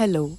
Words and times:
Hello, 0.00 0.38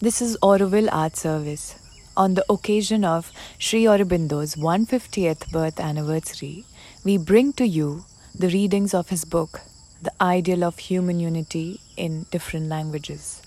this 0.00 0.20
is 0.20 0.36
Auroville 0.42 0.88
Art 0.90 1.16
Service. 1.16 1.76
On 2.16 2.34
the 2.34 2.44
occasion 2.50 3.04
of 3.04 3.30
Sri 3.56 3.84
Aurobindo's 3.84 4.56
150th 4.56 5.52
birth 5.52 5.78
anniversary, 5.78 6.64
we 7.04 7.16
bring 7.16 7.52
to 7.52 7.64
you 7.64 8.04
the 8.36 8.48
readings 8.48 8.94
of 8.94 9.10
his 9.10 9.24
book, 9.24 9.60
The 10.02 10.10
Ideal 10.20 10.64
of 10.64 10.78
Human 10.78 11.20
Unity 11.20 11.78
in 11.96 12.26
Different 12.32 12.68
Languages. 12.68 13.42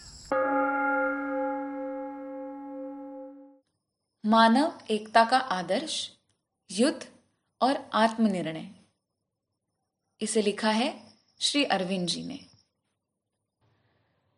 मानव 4.23 4.71
एकता 4.91 5.23
का 5.31 5.37
आदर्श 5.57 5.97
युद्ध 6.69 7.05
और 7.61 7.83
आत्मनिर्णय 8.05 8.67
इसे 10.21 10.41
लिखा 10.41 10.71
है 10.79 10.89
श्री 11.41 11.63
अरविंद 11.79 12.07
जी 12.07 12.23
ने 12.27 12.39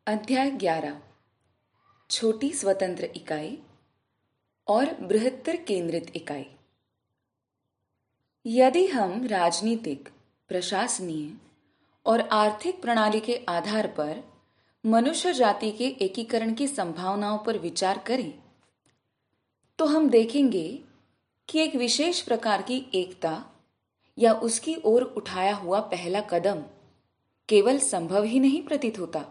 अध्याय 0.08 0.50
ग्यारह 0.52 0.98
छोटी 2.12 2.52
स्वतंत्र 2.54 3.06
इकाई 3.16 3.58
और 4.68 4.94
बृहत्तर 5.02 5.56
केंद्रित 5.56 6.12
इकाई। 6.16 6.46
यदि 8.46 8.86
हम 8.88 9.26
राजनीतिक, 9.28 10.10
प्रशासनीय 10.50 11.32
और 12.06 12.22
आर्थिक 12.22 12.82
प्रणाली 12.82 13.20
के 13.20 13.36
आधार 13.50 13.88
पर 13.88 14.24
मनुष्य 14.86 15.34
जाति 15.34 15.72
के 15.72 15.88
एकीकरण 16.02 16.54
की 16.54 16.68
संभावनाओं 16.68 17.38
पर 17.38 17.58
विचार 17.58 17.98
करें 17.98 18.34
तो 19.80 19.86
हम 19.86 20.10
देखेंगे 20.10 20.68
कि 21.50 21.60
एक 21.60 21.76
विशेष 21.76 22.22
प्रकार 22.22 22.62
की 22.62 22.86
एकता 22.94 23.46
या 24.18 24.34
उसकी 24.34 24.76
ओर 24.86 25.04
उठाया 25.04 25.56
हुआ 25.56 25.80
पहला 25.80 26.22
कदम 26.22 26.64
केवल 27.50 27.80
संभव 27.80 28.24
ही 28.24 28.40
नहीं 28.40 28.62
प्रतीत 28.64 29.00
होता। 29.00 29.26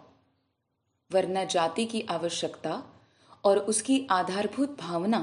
वरना 1.11 1.45
जाति 1.45 1.85
की 1.87 2.01
आवश्यकता 2.11 2.83
और 3.45 3.59
उसकी 3.59 4.07
आधारभूत 4.11 4.77
भावना 4.81 5.21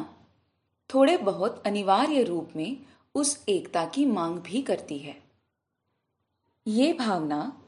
थोड़े 0.90 1.18
बहुत 1.18 1.64
अनिवार्य 1.66 2.24
रूप 2.24 2.50
में 2.56 2.78
उस 3.16 3.44
एकता 3.50 3.86
की 3.86 4.06
मांग 4.06 4.40
भी 4.40 4.62
करती 4.62 4.98
है। 4.98 5.16
ये 6.68 6.94
भावना 6.94 7.62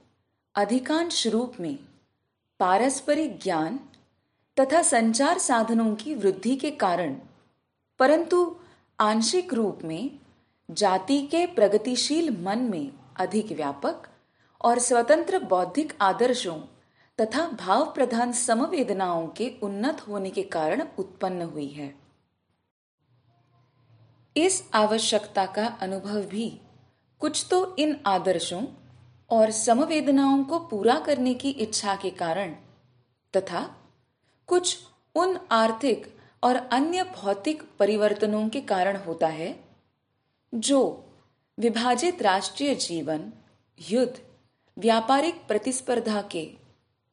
अधिकांश 0.56 1.26
रूप 1.28 1.54
में 1.60 1.78
पारस्परिक 2.60 3.40
ज्ञान 3.40 3.80
तथा 4.58 4.82
संचार 4.82 5.38
साधनों 5.38 5.94
की 5.96 6.16
वृद्धि 6.16 6.56
के 6.56 6.72
कारण, 6.72 7.16
परंतु 8.00 8.56
आंशिक 9.00 9.54
रूप 9.54 9.80
में 9.84 10.20
जाति 10.70 11.22
के 11.22 11.46
प्रगतिशील 11.46 12.30
मन 12.44 12.60
में 12.60 12.92
अधिक 13.18 13.52
व्यापक 13.52 14.08
और 14.62 14.80
स्वतंत्र 14.80 15.40
बौद्धिक 15.40 15.94
आदर्शों 16.02 16.60
तथा 17.20 17.48
भाव 17.50 17.86
प्रधान 17.86 18.32
समवेदनाओं 18.32 19.28
के 19.28 19.50
उन्नत 19.64 20.02
होने 20.08 20.30
के 20.30 20.44
कारण 20.44 20.82
उत्पन्न 21.00 21.42
हुई 21.42 21.68
है। 21.68 21.94
इस 24.36 24.64
आवश्यकता 24.74 25.46
का 25.46 25.66
अनुभव 25.82 26.22
भी 26.22 26.50
कुछ 27.22 27.46
तो 27.50 27.76
इन 27.76 27.96
आदर्शों 28.06 28.64
और 29.30 29.52
समवेदनाओं 29.52 30.44
को 30.44 30.60
पूरा 30.60 31.00
करने 31.00 31.34
की 31.34 31.50
इच्छा 31.50 31.96
के 31.96 32.10
कारण 32.10 32.54
तथा 33.34 33.62
कुछ 34.50 34.78
उन 35.16 35.40
आर्थिक 35.52 36.08
और 36.44 36.56
अन्य 36.56 37.04
भौतिक 37.16 37.64
परिवर्तनों 37.80 38.48
के 38.50 38.62
कारण 38.62 38.98
होता 38.98 39.28
है, 39.28 39.60
जो 40.54 41.06
विभाजित 41.58 42.22
राष्ट्रीय 42.22 42.76
जीवन, 42.76 43.32
युद्ध, 43.80 44.20
व्यापारिक 44.78 45.42
प्रतिस्पर्धा 45.48 46.22
के 46.22 46.59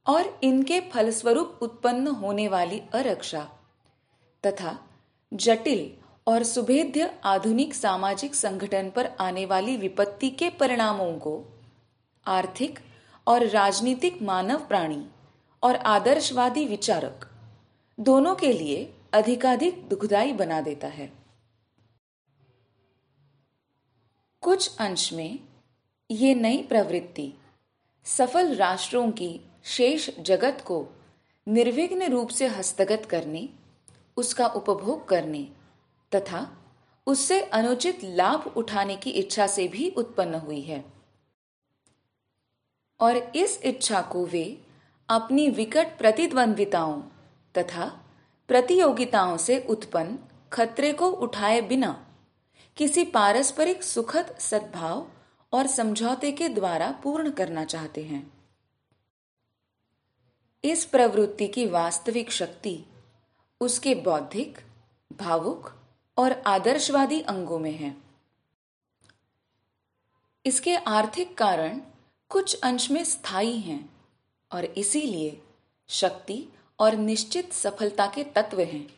और 0.07 0.41
इनके 0.43 0.81
फलस्वरूप 0.81 1.59
उत्पन्न 1.63 2.07
होने 2.07 2.49
वाली 2.49 2.83
अरक्षा 2.93 3.43
तथा 4.47 4.79
जटिल 5.33 5.91
और 6.27 6.43
सुभेद्य 6.43 7.19
आधुनिक 7.25 7.75
सामाजिक 7.75 8.35
संगठन 8.35 8.91
पर 8.91 9.07
आने 9.21 9.47
वाली 9.47 9.77
विपत्ति 9.77 10.31
के 10.31 10.51
परिणामों 10.51 11.13
को 11.19 11.35
आर्थिक 12.27 12.79
और 13.27 13.47
राजनीतिक 13.47 14.23
मानव 14.23 14.67
प्राणी 14.67 15.07
और 15.63 15.77
आदर्शवादी 15.77 16.65
विचारक 16.65 17.29
दोनों 18.01 18.35
के 18.35 18.53
लिए 18.53 18.95
अधिकाधिक 19.13 19.89
दुखदायी 19.89 20.33
बना 20.33 20.61
देता 20.61 20.89
है। 20.89 21.13
कुछ 24.41 24.77
अंश 24.77 25.13
में 25.13 25.39
ये 26.11 26.35
नई 26.35 26.63
प्रवृत्ति 26.63 27.33
सफल 28.05 28.55
राष्ट्रों 28.55 29.11
की 29.11 29.41
शेष 29.67 30.11
जगत 30.21 30.65
को 30.67 30.87
निर्विघ्न 31.49 32.03
रूप 32.03 32.29
से 32.29 32.47
हस्तगत 32.47 33.07
करने, 33.11 33.49
उसका 34.17 34.47
उपभोग 34.47 35.09
करने, 35.09 35.49
तथा 36.15 36.65
उससे 37.07 37.41
अनुचित 37.41 37.99
लाभ 38.05 38.55
उठाने 38.57 38.97
की 38.97 39.11
इच्छा 39.11 39.47
से 39.47 39.69
भी 39.69 39.91
उत्पन्न 39.91 40.35
हुई 40.35 40.61
है। 40.61 40.85
और 43.01 43.17
इस 43.17 43.61
इच्छा 43.63 44.03
को 44.03 44.27
वे 44.27 44.63
अपनी 45.09 45.49
विकट 45.49 45.99
प्रतिद्वंद्विताओं 45.99 47.03
तथा 47.59 48.05
प्रतियोगिताओं 48.49 49.37
से 49.37 49.67
उत्पन्न 49.69 50.19
खतरे 50.53 50.93
को 50.93 51.11
उठाए 51.11 51.61
बिना 51.61 52.07
किसी 52.77 53.05
पारस्परिक 53.05 53.83
सुखद 53.83 54.37
सद्भाव 54.39 55.07
और 55.53 55.67
समझौते 55.67 56.33
के 56.33 56.49
द्वारा 56.49 57.01
पूर्ण 57.05 57.31
करना 57.31 57.65
चाहते 57.65 58.03
हैं। 58.03 58.36
इस 60.67 60.85
प्रवृत्ति 60.85 61.49
की 61.49 61.67
वास्तविक 61.67 62.33
शक्ति 62.33 62.85
उसके 63.61 63.95
बौद्धिक, 63.95 64.59
भावुक 65.13 65.77
और 66.19 66.33
आदर्शवादी 66.33 67.21
अंगों 67.21 67.59
में 67.59 67.73
है। 67.73 67.97
इसके 70.47 70.77
आर्थिक 70.77 71.39
कारण 71.39 71.81
कुछ 72.29 72.61
अंश 72.61 72.91
में 72.91 73.05
स्थायी 73.05 73.59
हैं 73.59 73.91
और 74.53 74.65
इसीलिए 74.65 75.43
शक्ति 75.89 76.47
और 76.81 76.97
निश्चित 76.97 77.53
सफलता 77.53 78.07
के 78.07 78.25
तत्व 78.25 78.61
हैं। 78.61 78.95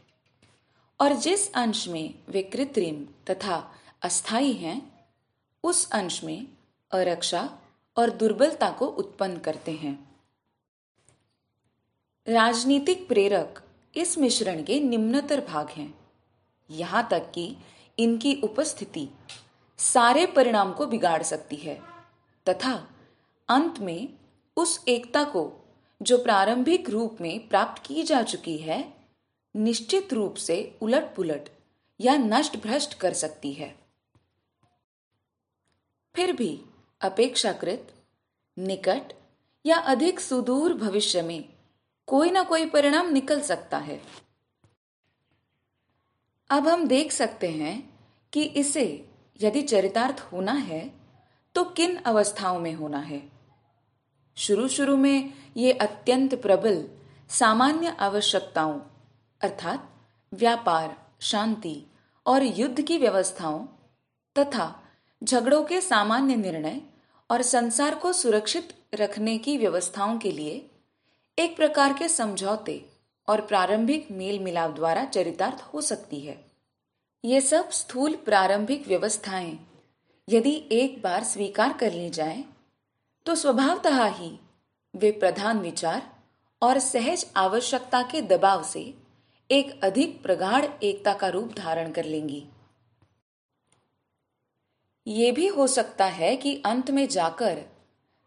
और 1.00 1.12
जिस 1.12 1.52
अंश 1.52 1.88
में 1.88 2.14
वे 2.28 2.42
कृत्रिम 2.42 3.04
तथा 3.04 3.74
अस्थाई 4.02 4.52
हैं, 4.52 5.06
उस 5.62 5.90
अंश 5.90 6.24
में 6.24 6.48
अरक्षा 6.90 7.58
और 7.98 8.10
दुर्बलता 8.10 8.70
को 8.70 8.86
उत्पन्न 8.86 9.38
करते 9.38 9.72
हैं। 9.72 10.07
राजनीतिक 12.28 13.08
प्रेरक 13.08 13.62
इस 13.96 14.18
मिश्रण 14.18 14.62
के 14.62 14.80
निम्नतर 14.80 15.40
भाग 15.40 15.68
हैं। 15.68 15.94
यहाँ 16.70 17.08
तक 17.10 17.30
कि 17.34 17.56
इनकी 17.98 18.34
उपस्थिति 18.44 19.08
सारे 19.78 20.26
परिणाम 20.26 20.72
को 20.72 20.86
बिगाड़ 20.86 21.22
सकती 21.22 21.56
है, 21.56 21.80
तथा 22.46 22.88
अंत 23.48 23.80
में 23.80 24.08
उस 24.56 24.84
एकता 24.88 25.24
को 25.24 25.52
जो 26.02 26.18
प्रारंभिक 26.18 26.90
रूप 26.90 27.16
में 27.20 27.48
प्राप्त 27.48 27.82
की 27.86 28.02
जा 28.02 28.22
चुकी 28.22 28.58
है, 28.58 28.94
निश्चित 29.56 30.12
रूप 30.12 30.34
से 30.34 30.78
उलट 30.82 31.14
पुलट 31.16 31.48
या 32.00 32.16
नष्ट 32.16 32.56
भ्रष्ट 32.56 32.94
कर 32.94 33.12
सकती 33.12 33.52
है। 33.52 33.74
फिर 36.14 36.32
भी 36.32 36.60
अपेक्षाकृत, 37.00 37.94
निकट 38.58 39.12
या 39.66 39.76
अधिक 39.76 40.20
सुदूर 40.20 40.74
भविष्य 40.74 41.22
में 41.22 41.57
कोई 42.08 42.30
ना 42.30 42.42
कोई 42.42 42.66
परिणाम 42.66 43.10
निकल 43.12 43.40
सकता 43.40 43.78
है। 43.78 44.00
अब 46.50 46.68
हम 46.68 46.86
देख 46.88 47.12
सकते 47.12 47.48
हैं 47.48 47.98
कि 48.32 48.42
इसे 48.42 49.10
यदि 49.40 49.62
चरितार्थ 49.62 50.20
होना 50.20 50.52
है 50.52 50.90
तो 51.54 51.64
किन 51.64 51.96
अवस्थाओं 51.96 52.60
में 52.60 52.74
होना 52.74 52.98
है? 52.98 53.32
शुरू 54.36 54.68
शुरू 54.68 54.96
में 54.96 55.32
ये 55.56 55.72
अत्यंत 55.72 56.34
प्रबल, 56.34 56.88
सामान्य 57.30 57.96
आवश्यकताओं, 58.00 58.80
अर्थात 59.40 59.90
व्यापार, 60.32 60.96
शांति 61.20 61.82
और 62.26 62.42
युद्ध 62.42 62.80
की 62.82 62.98
व्यवस्थाओं 62.98 63.66
तथा 64.38 64.82
झगड़ों 65.24 65.64
के 65.64 65.80
सामान्य 65.80 66.36
निर्णय 66.36 66.80
और 67.30 67.42
संसार 67.42 67.94
को 67.94 68.12
सुरक्षित 68.12 68.74
रखने 68.94 69.38
की 69.38 69.58
व्यवस्थाओं 69.58 70.18
के 70.18 70.32
लिए 70.32 70.67
एक 71.38 71.56
प्रकार 71.56 71.92
के 71.92 72.08
समझौते 72.08 72.74
और 73.28 73.40
प्रारंभिक 73.40 74.10
मेल 74.10 74.38
मिलाप 74.38 74.70
द्वारा 74.70 75.04
चरितार्थ 75.04 75.60
हो 75.64 75.80
सकती 75.80 76.20
है। 76.20 76.36
ये 77.24 77.40
सब 77.40 77.70
स्थूल 77.70 78.14
प्रारंभिक 78.14 78.88
व्यवस्थाएँ 78.88 79.58
यदि 80.28 80.54
एक 80.72 81.00
बार 81.02 81.24
स्वीकार 81.24 81.72
कर 81.72 81.92
ली 81.92 82.08
जाए 82.10 82.44
तो 83.26 83.34
स्वभावतः 83.34 84.04
ही 84.06 84.32
वे 84.94 85.10
प्रधान 85.10 85.60
विचार 85.60 86.10
और 86.62 86.78
सहज 86.78 87.26
आवश्यकता 87.36 88.02
के 88.02 88.22
दबाव 88.22 88.62
से 88.62 88.82
एक 89.50 89.80
अधिक 89.84 90.22
प्रगाढ़ 90.22 90.64
एकता 90.82 91.14
का 91.14 91.28
रूप 91.28 91.54
धारण 91.54 91.92
कर 91.92 92.04
लेंगी। 92.04 92.44
ये 95.06 95.32
भी 95.32 95.46
हो 95.46 95.66
सकता 95.66 96.04
है 96.04 96.36
कि 96.36 96.62
अंत 96.66 96.90
में 96.90 97.06
जाकर 97.08 97.64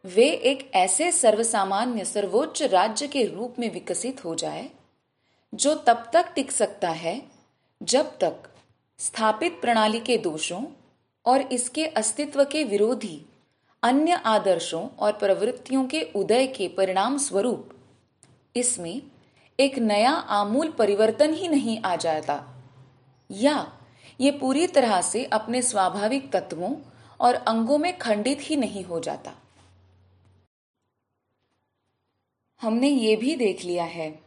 वे 0.06 0.26
एक 0.26 0.70
ऐसे 0.76 1.12
सर्वसामान्य, 1.12 2.06
सर्वोच्च 2.06 2.62
राज्य 2.64 3.08
के 3.08 3.24
रूप 3.26 3.56
में 3.60 3.72
विकसित 3.74 4.24
हो 4.26 4.34
जाए, 4.36 4.70
जो 5.54 5.74
तब 5.78 6.10
तक 6.14 6.32
टिक 6.36 6.52
सकता 6.52 6.90
है 6.90 7.22
जब 7.82 8.18
तक 8.18 8.50
स्थापित 9.00 9.60
प्रणाली 9.62 10.00
के 10.00 10.18
दोषों 10.18 10.64
और 11.26 11.42
इसके 11.42 11.86
अस्तित्व 11.88 12.44
के 12.44 12.64
विरोधी 12.64 13.22
अन्य 13.84 14.20
आदर्शों 14.26 14.88
और 15.00 15.12
प्रवृत्तियों 15.12 15.86
के 15.86 16.02
उदय 16.16 16.48
के 16.48 16.68
परिणाम 16.68 17.18
स्वरूप 17.18 17.70
इसमें 18.56 19.02
एक 19.60 19.78
नया 19.80 20.12
आमूल 20.12 20.70
परिवर्तन 20.70 21.34
ही 21.34 21.48
नहीं 21.48 21.80
आ 21.82 21.96
जाता, 21.96 22.44
या 23.30 23.68
ये 24.20 24.32
पूरी 24.32 24.68
तरह 24.68 25.00
से 25.02 25.24
अपने 25.26 25.62
स्वाभाविक 25.62 26.32
तत्वों 26.34 26.76
और 27.20 27.36
अंगों 27.36 27.78
में 27.78 27.98
खंडित 27.98 28.40
ही 28.42 28.56
नहीं 28.56 28.84
हो 28.84 29.00
जाता। 29.00 29.34
हमने 32.62 32.88
ये 32.88 33.16
भी 33.16 33.36
देख 33.36 33.66
लिया 33.66 33.84
है 33.84 34.20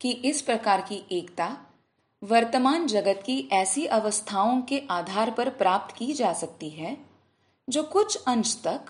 कि 0.00 0.10
इस 0.10 0.42
प्रकार 0.42 0.80
की 0.80 1.06
एकता 1.12 1.56
वर्तमान 2.22 2.86
जगत 2.86 3.22
की 3.26 3.48
ऐसी 3.52 3.86
अवस्थाओं 3.86 4.62
के 4.62 4.82
आधार 4.90 5.30
पर 5.30 5.50
प्राप्त 5.50 5.96
की 5.96 6.12
जा 6.12 6.32
सकती 6.32 6.70
है, 6.70 6.96
जो 7.68 7.82
कुछ 7.82 8.24
अंश 8.26 8.62
तक 8.64 8.80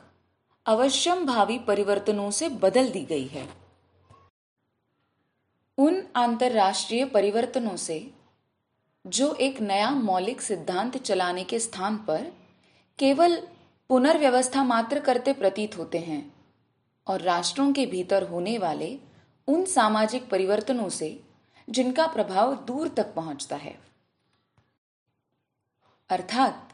अवश्यम 0.67 1.27
भावी 1.27 1.59
परिवर्तनों 1.59 2.31
से 2.31 2.49
बदल 2.49 2.89
दी 2.89 3.05
गई 3.05 3.27
है। 3.27 3.49
उन 5.79 6.03
अंतर्राष्ट्रीय 6.15 7.05
परिवर्तनों 7.05 7.77
से, 7.77 8.11
जो 9.07 9.35
एक 9.35 9.61
नया 9.61 9.91
मौलिक 9.91 10.41
सिद्धांत 10.41 10.97
चलाने 10.97 11.45
के 11.45 11.59
स्थान 11.59 11.97
पर 11.97 12.33
केवल 12.99 13.37
पुनर्व्यवस्था 13.89 14.65
मात्र 14.65 15.01
करते 15.01 15.33
प्रतीत 15.33 15.79
होते 15.79 15.99
हैं 15.99 16.40
और 17.07 17.21
राष्ट्रों 17.21 17.73
के 17.73 17.87
भीतर 17.87 18.23
होने 18.23 18.59
वाले 18.59 18.99
उन 19.49 19.65
सामाजिक 19.65 20.31
परिवर्तनों 20.31 20.89
से 20.89 21.23
जिनका 21.71 22.07
प्रभाव 22.07 22.55
दूर 22.55 22.89
तक 22.89 23.15
पहुँचता 23.15 23.57
है। 23.57 23.79
अर्थात, 26.11 26.73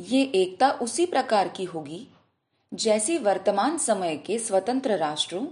ये 0.00 0.22
एकता 0.24 0.70
उसी 0.70 1.06
प्रकार 1.06 1.48
की 1.48 1.64
होगी 1.64 2.08
जैसी 2.74 3.18
वर्तमान 3.18 3.78
समय 3.78 4.16
के 4.16 4.38
स्वतंत्र 4.38 4.96
राष्ट्रों 4.96 5.46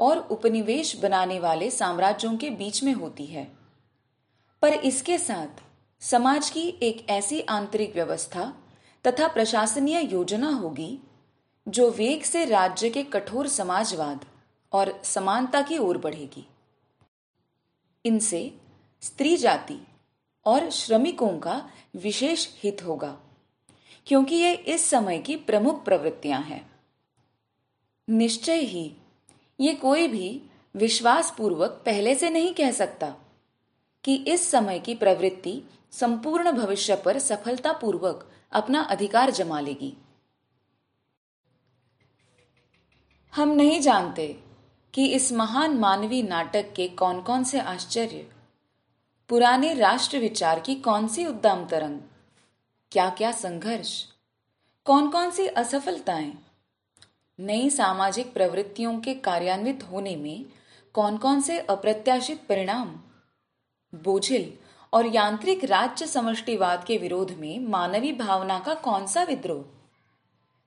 और 0.00 0.18
उपनिवेश 0.18 0.96
बनाने 0.96 1.38
वाले 1.38 1.70
साम्राज्यों 1.70 2.36
के 2.36 2.50
बीच 2.50 2.82
में 2.82 2.92
होती 2.92 3.26
है। 3.26 3.58
पर 4.62 4.72
इसके 4.72 5.18
साथ 5.18 5.62
समाज 6.00 6.50
की 6.50 6.78
एक 6.82 7.08
ऐसी 7.08 7.40
आंतरिक 7.40 7.94
व्यवस्था 7.94 8.54
तथा 9.06 9.28
प्रशासनीय 9.28 10.12
योजना 10.12 10.50
होगी 10.50 11.00
जो 11.68 11.90
वेग 11.90 12.22
से 12.22 12.44
राज्य 12.44 12.90
के 12.90 13.02
कठोर 13.04 13.48
समाजवाद 13.48 14.24
और 14.72 15.00
समानता 15.04 15.62
की 15.62 15.78
ओर 15.78 15.98
बढ़ेगी। 15.98 16.46
इनसे 18.04 18.40
स्त्री 19.02 19.36
जाति 19.36 19.78
और 20.46 20.68
श्रमिकों 20.70 21.38
का 21.38 21.70
विशेष 21.96 22.48
हित 22.62 22.84
होगा, 22.86 23.16
क्योंकि 24.06 24.34
ये 24.34 24.52
इस 24.54 24.84
समय 24.84 25.18
की 25.18 25.36
प्रमुख 25.36 25.84
प्रवृत्तियाँ 25.84 26.40
हैं। 26.42 26.70
निश्चय 28.08 28.60
ही, 28.60 28.92
ये 29.58 29.74
कोई 29.74 30.08
भी 30.08 30.42
विश्वास 30.74 31.34
पूर्वक 31.38 31.82
पहले 31.86 32.14
से 32.14 32.30
नहीं 32.30 32.54
कह 32.54 32.70
सकता 32.72 33.14
कि 34.04 34.14
इस 34.28 34.50
समय 34.50 34.78
की 34.78 34.94
प्रवृत्ति 34.94 35.62
संपूर्ण 35.92 36.52
भविष्य 36.52 36.96
पर 36.96 37.18
सफलतापूर्वक 37.18 38.28
अपना 38.52 38.80
अधिकार 38.80 39.30
जमा 39.30 39.60
लेगी। 39.60 39.96
हम 43.32 43.48
नहीं 43.48 43.80
जानते 43.80 44.26
कि 44.94 45.04
इस 45.06 45.32
महान 45.32 45.76
मानवीय 45.78 46.22
नाटक 46.22 46.72
के 46.76 46.86
कौन 46.88 47.20
कौन 47.20 47.44
से 47.44 47.60
आश्चर्य, 47.60 48.24
पुराने 49.30 49.72
राष्ट्र 49.74 50.18
विचार 50.18 50.60
की 50.60 50.74
कौन 50.74 51.06
सी 51.08 51.26
उद्दाम 51.26 51.64
तरंग 51.64 52.00
क्या 52.92 53.08
क्या 53.10 53.30
संघर्ष 53.32 53.92
कौन 54.86 55.10
कौन 55.10 55.30
सी 55.30 55.46
असफलताएँ, 55.46 56.32
नई 57.38 57.70
सामाजिक 57.70 58.32
प्रवृत्तियों 58.34 58.98
के 59.00 59.14
कार्यान्वित 59.14 59.88
होने 59.92 60.16
में 60.16 60.44
कौन 60.94 61.16
कौन 61.16 61.40
से 61.40 61.58
अप्रत्याशित 61.60 62.44
परिणाम, 62.48 62.94
बोझिल 63.92 64.52
और 64.92 65.14
यांत्रिक 65.14 65.64
राज्य 65.64 66.06
समष्टिवाद 66.06 66.84
के 66.84 66.96
विरोध 66.98 67.36
में 67.40 67.58
मानवीय 67.68 68.12
भावना 68.16 68.58
का 68.58 68.74
कौन 68.74 69.06
सा 69.06 69.22
विद्रोह। 69.22 69.64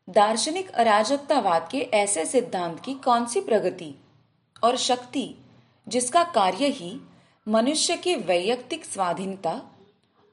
दार्शनिक 0.08 0.70
अराजकतावाद 0.72 1.68
के 1.72 1.80
ऐसे 1.94 2.26
सिद्धांत 2.26 2.80
की 2.80 2.94
कौन 2.94 3.26
सी 3.26 3.42
प्रगति 3.42 3.94
और 4.64 4.78
शक्ति, 4.78 5.36
जिसका 5.88 6.24
कार्य 6.24 6.68
ही 6.68 7.00
मनुष्य 7.48 7.96
की 7.98 8.16
वैयक्तिक 8.16 8.86
स्वाधीनता 8.86 9.62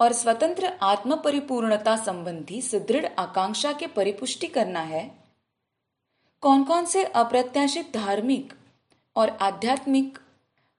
और 0.01 0.13
स्वतंत्र 0.13 0.73
आत्म 0.83 1.17
परिपूर्णता 1.17 1.97
संबंधी 1.97 2.61
सुदृढ़ 2.63 3.07
आकांक्षा 3.19 3.73
के 3.73 3.87
परिपुष्टि 3.87 4.47
करना 4.47 4.81
है? 4.81 5.11
कौन 6.43 6.65
कौन 6.65 6.85
से 6.85 7.05
अप्रत्याशित 7.05 7.93
धार्मिक 7.95 8.53
और 9.17 9.29
आध्यात्मिक 9.43 10.19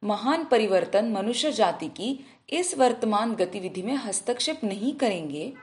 महान 0.03 0.43
परिवर्तन 0.45 1.11
मनुष्य 1.11 1.51
जाति 1.51 1.87
की 1.89 2.19
इस 2.49 2.77
वर्तमान 2.77 3.33
गतिविधि 3.35 3.81
में 3.81 3.95
हस्तक्षेप 3.95 4.63
नहीं 4.63 4.93
करेंगे 4.93 5.53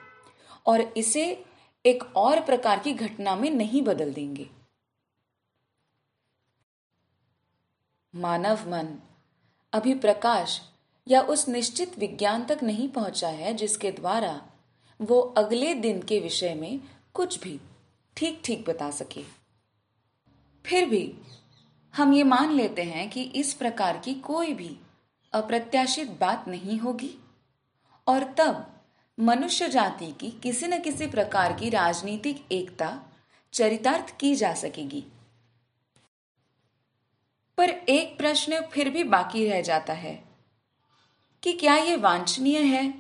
और 0.66 0.80
इसे 0.96 1.44
एक 1.86 2.16
और 2.16 2.40
प्रकार 2.40 2.78
की 2.78 2.92
घटना 2.92 3.36
में 3.36 3.50
नहीं 3.50 3.82
बदल 3.82 4.12
देंगे। 4.12 4.50
मानव 8.14 8.68
मन, 8.70 8.98
अभी 9.72 9.94
प्रकाश 9.94 10.60
या 11.08 11.20
उस 11.20 11.48
निश्चित 11.48 11.98
विज्ञान 11.98 12.44
तक 12.44 12.58
नहीं 12.62 12.88
पहुँचा 12.88 13.28
है 13.28 13.54
जिसके 13.54 13.92
द्वारा 13.92 14.42
वो 15.00 15.20
अगले 15.20 15.74
दिन 15.74 16.02
के 16.02 16.20
विषय 16.20 16.54
में 16.54 16.80
कुछ 17.14 17.40
भी 17.40 17.60
ठीक 18.16 18.42
ठीक 18.44 18.68
बता 18.68 18.90
सके। 18.90 19.24
फिर 20.66 20.88
भी 20.90 21.14
हम 21.94 22.12
ये 22.12 22.24
मान 22.24 22.52
लेते 22.52 22.82
हैं 22.82 23.10
कि 23.10 23.22
इस 23.22 23.54
प्रकार 23.54 23.98
की 23.98 24.14
कोई 24.14 24.52
भी 24.52 24.76
अप्रत्याशित 25.32 26.08
बात 26.20 26.48
नहीं 26.48 26.78
होगी 26.78 27.14
और 28.06 28.24
तब 28.24 28.75
मनुष्य 29.18 29.68
जाति 29.68 30.12
की 30.12 30.30
किसी 30.30 30.66
न 30.66 30.78
किसी 30.80 31.06
प्रकार 31.06 31.52
की 31.52 31.70
राजनीतिक 31.70 32.52
एकता 32.52 33.02
चरितार्थ 33.52 34.16
की 34.20 34.34
जा 34.34 34.54
सकेगी। 34.54 35.04
पर 37.58 37.70
एक 37.70 38.18
प्रश्न 38.18 38.60
फिर 38.60 38.90
भी 38.90 39.04
बाकी 39.04 39.48
रह 39.48 39.62
जाता 39.62 39.92
है 39.92 40.24
कि 41.42 41.52
क्या 41.52 41.76
यह 41.76 41.96
वांछनीय 41.96 42.58
है 42.58 42.94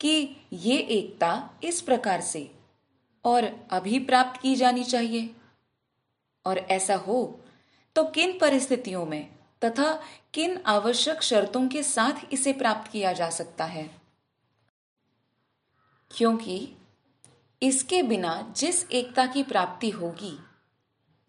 कि 0.00 0.36
ये 0.52 0.78
एकता 0.78 1.50
इस 1.64 1.80
प्रकार 1.80 2.20
से 2.20 2.50
और 3.24 3.66
अभी 3.70 3.98
प्राप्त 3.98 4.40
की 4.40 4.54
जानी 4.54 4.84
चाहिए? 4.84 5.30
और 6.46 6.58
ऐसा 6.58 6.96
हो 6.96 7.40
तो 7.94 8.04
किन 8.04 8.38
परिस्थितियों 8.38 9.06
में 9.06 9.28
तथा 9.64 10.02
किन 10.34 10.60
आवश्यक 10.66 11.22
शर्तों 11.22 11.68
के 11.68 11.82
साथ 11.82 12.32
इसे 12.32 12.52
प्राप्त 12.52 12.92
किया 12.92 13.12
जा 13.12 13.30
सकता 13.30 13.64
है? 13.64 13.97
क्योंकि 16.10 16.76
इसके 17.62 18.02
बिना 18.02 18.54
जिस 18.56 18.90
एकता 18.90 19.26
की 19.26 19.42
प्राप्ति 19.42 19.90
होगी, 19.90 20.38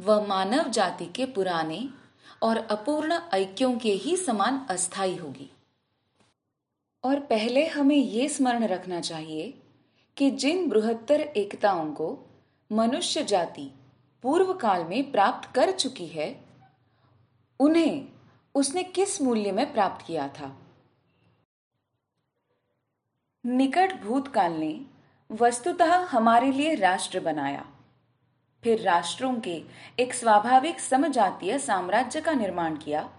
वह 0.02 0.28
मानव 0.28 0.70
जाति 0.70 1.06
के 1.06 1.26
पुराने 1.26 1.90
और 2.44 2.58
अपूर्ण 2.58 3.20
ऐक्यों 3.34 3.78
के 3.78 3.94
ही 3.94 4.18
समान 4.18 4.66
अस्थाई 4.70 5.16
होगी। 5.16 5.52
और 7.04 7.20
पहले 7.20 7.68
हमें 7.68 7.96
यह 7.96 8.28
स्मरण 8.28 8.64
रखना 8.64 9.02
चाहिए 9.02 9.54
कि 10.18 10.32
जिन 10.32 10.70
बृहत्तर 10.70 11.22
एकताओं 11.22 11.92
को 11.92 12.18
मनुष्य 12.72 13.24
जाति 13.24 13.72
पूर्व 14.24 14.54
काल 14.54 14.84
में 14.84 15.12
प्राप्त 15.12 15.56
कर 15.56 15.72
चुकी 15.72 16.08
है, 16.08 16.46
उन्हें 17.60 18.08
उसने 18.56 18.84
किस 18.84 19.22
मूल्य 19.22 19.52
में 19.52 19.74
प्राप्त 19.74 20.06
किया 20.06 20.28
था? 20.28 20.56
निकट 23.46 23.94
भूतकाल 24.04 24.54
ने 24.54 24.86
वस्तुतः 25.32 25.94
हमारे 25.96 26.52
लिए 26.52 26.76
राष्ट्र 26.76 27.20
बनाया। 27.20 27.66
फिर 28.64 28.82
राष्ट्रों 28.82 29.34
के 29.40 29.64
एक 30.00 30.14
स्वाभाविक 30.14 30.80
समजातीय 30.80 31.60
साम्राज्य 31.60 32.22
का 32.22 32.32
निर्माण 32.32 32.76
किया, 32.78 33.10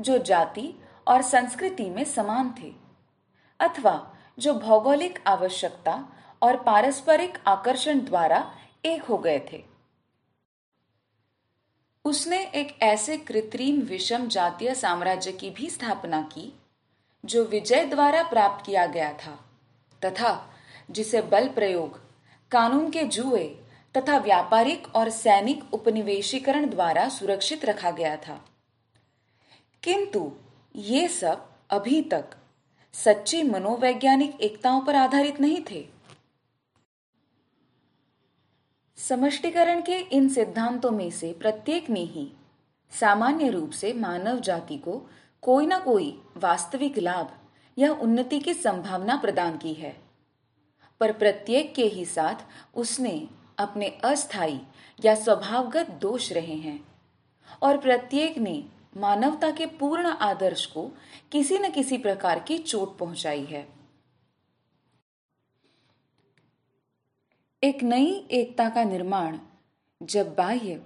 जो 0.00 0.18
जाति 0.18 0.72
और 1.06 1.22
संस्कृति 1.22 1.90
में 1.90 2.04
समान 2.04 2.54
थे, 2.62 2.72
अथवा 3.60 4.16
जो 4.38 4.54
भौगोलिक 4.54 5.18
आवश्यकता 5.26 6.08
और 6.42 6.62
पारस्परिक 6.62 7.38
आकर्षण 7.46 8.00
द्वारा 8.00 8.54
एक 8.84 9.02
हो 9.02 9.18
गए 9.18 9.38
थे। 9.52 9.64
उसने 12.04 12.44
एक 12.44 12.82
ऐसे 12.82 13.16
कृत्रिम 13.16 13.80
विषम 13.80 14.26
जातीय 14.28 14.74
साम्राज्य 14.74 15.32
की 15.32 15.50
भी 15.50 15.70
स्थापना 15.70 16.22
की 16.22 16.52
जो 17.24 17.44
विजय 17.44 17.84
द्वारा 17.84 18.22
प्राप्त 18.22 18.66
किया 18.66 18.86
गया 18.86 19.12
था, 19.12 19.50
तथा 20.04 20.50
जिसे 20.90 21.22
बल 21.22 21.48
प्रयोग, 21.48 22.00
कानून 22.50 22.90
के 22.90 23.04
जुए, 23.04 23.44
तथा 23.96 24.18
व्यापारिक 24.18 24.94
और 24.94 25.10
सैनिक 25.10 25.74
उपनिवेशीकरण 25.74 26.70
द्वारा 26.70 27.08
सुरक्षित 27.08 27.64
रखा 27.64 27.90
गया 27.90 28.16
था। 28.16 28.44
किंतु 29.82 30.32
ये 30.76 31.08
सब 31.08 31.48
अभी 31.70 32.02
तक 32.02 32.24
सच्ची 32.92 33.42
मनोवैज्ञानिक 33.42 34.40
एकताओं 34.40 34.80
पर 34.80 34.94
आधारित 34.94 35.40
नहीं 35.40 35.62
थे। 35.70 35.88
समष्टिकरण 38.96 39.82
के 39.82 39.98
इन 39.98 40.28
सिद्धांतों 40.28 40.90
में 40.90 41.10
से 41.10 41.32
प्रत्येक 41.32 41.90
ने 41.90 42.00
ही 42.00 42.32
सामान्य 43.00 43.48
रूप 43.48 43.70
से 43.70 43.92
मानव 43.92 44.40
जाति 44.40 44.76
को 44.76 45.10
कोई 45.42 45.66
ना 45.66 45.78
कोई 45.78 46.22
वास्तविक 46.36 46.98
लाभ 46.98 47.30
या 47.78 47.92
उन्नति 47.92 48.38
की 48.38 48.54
संभावना 48.54 49.16
प्रदान 49.16 49.56
की 49.58 49.72
है। 49.74 49.96
पर 51.00 51.12
प्रत्येक 51.12 51.74
के 51.74 51.84
ही 51.84 52.04
साथ 52.04 52.34
उसने 52.74 53.28
अपने 53.58 53.88
अस्थाई 54.04 54.60
या 55.04 55.14
स्वभावगत 55.14 55.90
दोष 55.90 56.32
रहे 56.32 56.54
हैं 56.54 56.78
और 57.62 57.78
प्रत्येक 57.78 58.38
ने 58.38 58.64
मानवता 58.96 59.50
के 59.50 59.66
पूर्ण 59.66 60.06
आदर्श 60.06 60.66
को 60.66 60.90
किसी 61.32 61.58
न 61.58 61.70
किसी 61.70 61.98
प्रकार 61.98 62.38
की 62.38 62.58
चोट 62.58 62.98
पहुंचाई 62.98 63.44
है। 63.44 63.66
एक 67.62 67.82
नई 67.82 68.12
एकता 68.30 68.68
का 68.68 68.84
निर्माण 68.84 69.38
जब 70.02 70.34
बाह्य 70.34 70.82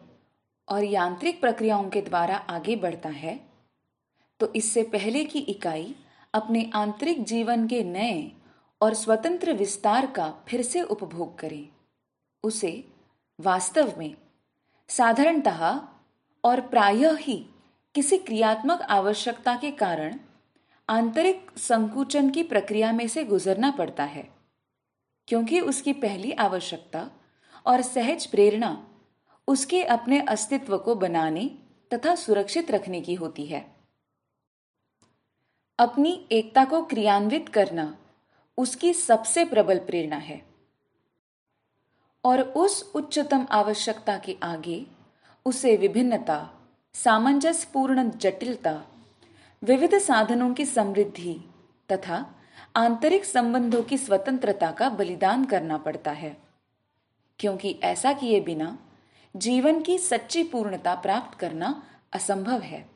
और 0.68 0.84
यांत्रिक 0.84 1.40
प्रक्रियाओं 1.40 1.88
के 1.90 2.00
द्वारा 2.00 2.36
आगे 2.36 2.76
बढ़ता 2.76 3.08
है 3.08 3.45
तो 4.40 4.52
इससे 4.56 4.82
पहले 4.82 5.24
की 5.24 5.38
इकाई 5.38 5.94
अपने 6.34 6.70
आंतरिक 6.74 7.24
जीवन 7.24 7.66
के 7.66 7.82
नए 7.84 8.32
और 8.80 8.94
स्वतंत्र 8.94 9.52
विस्तार 9.52 10.06
का 10.06 10.32
फिर 10.48 10.62
से 10.62 10.82
उपभोग 10.82 11.38
करे। 11.38 11.68
उसे 12.44 12.72
वास्तव 13.38 13.92
में 13.98 14.14
साधारणतः 14.88 15.80
और 16.44 16.60
प्रायः 16.60 17.16
ही 17.16 17.44
किसी 17.94 18.18
क्रियात्मक 18.18 18.82
आवश्यकता 18.82 19.56
के 19.56 19.70
कारण 19.70 20.18
आंतरिक 20.88 21.50
संकुचन 21.58 22.30
की 22.30 22.42
प्रक्रिया 22.42 22.92
में 22.92 23.06
से 23.08 23.24
गुजरना 23.24 23.70
पड़ता 23.70 24.04
है, 24.04 24.28
क्योंकि 25.28 25.60
उसकी 25.60 25.92
पहली 25.92 26.32
आवश्यकता 26.32 27.08
और 27.66 27.82
सहज 27.82 28.26
प्रेरणा 28.26 28.76
उसके 29.48 29.82
अपने 29.84 30.20
अस्तित्व 30.20 30.76
को 30.78 30.94
बनाने 30.94 31.50
तथा 31.90 32.14
सुरक्षित 32.14 32.70
रखने 32.70 33.00
की 33.00 33.14
होती 33.14 33.46
है। 33.46 33.75
अपनी 35.78 36.26
एकता 36.32 36.64
को 36.64 36.82
क्रियान्वित 36.82 37.48
करना 37.48 37.96
उसकी 38.58 38.92
सबसे 38.92 39.44
प्रबल 39.44 39.78
प्रेरणा 39.78 40.16
है। 40.16 40.42
और 42.24 42.40
उस 42.40 42.92
उच्चतम 42.94 43.46
आवश्यकता 43.50 44.18
के 44.18 44.36
आगे 44.42 44.86
उसे 45.44 45.76
विभिन्नता, 45.76 46.50
सामंजस्यपूर्ण 46.94 48.10
जटिलता, 48.10 48.84
विविध 49.62 49.98
साधनों 49.98 50.54
की 50.54 50.66
समृद्धि 50.66 51.40
तथा 51.92 52.34
आंतरिक 52.76 53.24
संबंधों 53.24 53.82
की 53.82 53.98
स्वतंत्रता 53.98 54.70
का 54.70 54.88
बलिदान 54.88 55.44
करना 55.44 55.76
पड़ता 55.76 56.10
है। 56.10 56.36
क्योंकि 57.38 57.80
ऐसा 57.82 58.12
किए 58.12 58.40
बिना 58.40 58.78
जीवन 59.36 59.82
की 59.82 59.98
सच्ची 59.98 60.42
पूर्णता 60.42 60.94
प्राप्त 60.94 61.38
करना 61.38 61.82
असंभव 62.12 62.60
है। 62.60 62.95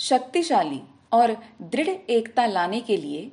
शक्तिशाली 0.00 0.82
और 1.12 1.36
दृढ़ 1.62 1.88
एकता 1.88 2.46
लाने 2.46 2.80
के 2.80 2.96
लिए 2.96 3.32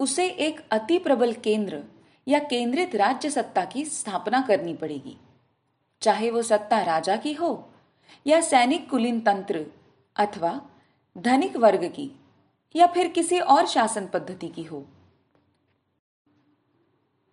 उसे 0.00 0.26
एक 0.26 0.60
अति 0.70 0.98
प्रबल 0.98 1.32
केंद्र 1.32 1.84
या 2.28 2.38
केंद्रित 2.38 2.94
राज्य 2.94 3.30
सत्ता 3.30 3.64
की 3.64 3.84
स्थापना 3.84 4.40
करनी 4.40 4.74
पड़ेगी। 4.74 5.16
चाहे 6.02 6.30
वो 6.30 6.42
सत्ता 6.42 6.82
राजा 6.82 7.16
की 7.16 7.32
हो 7.32 7.72
या 8.26 8.40
सैनिक 8.40 8.90
कुलीन 8.90 9.20
तंत्र 9.20 9.66
अथवा 10.16 10.60
धनिक 11.18 11.56
वर्ग 11.56 11.84
की 11.84 12.10
या 12.76 12.86
फिर 12.86 13.08
किसी 13.08 13.38
और 13.38 13.66
शासन 13.66 14.06
पद्धति 14.06 14.48
की 14.48 14.62
हो। 14.62 14.86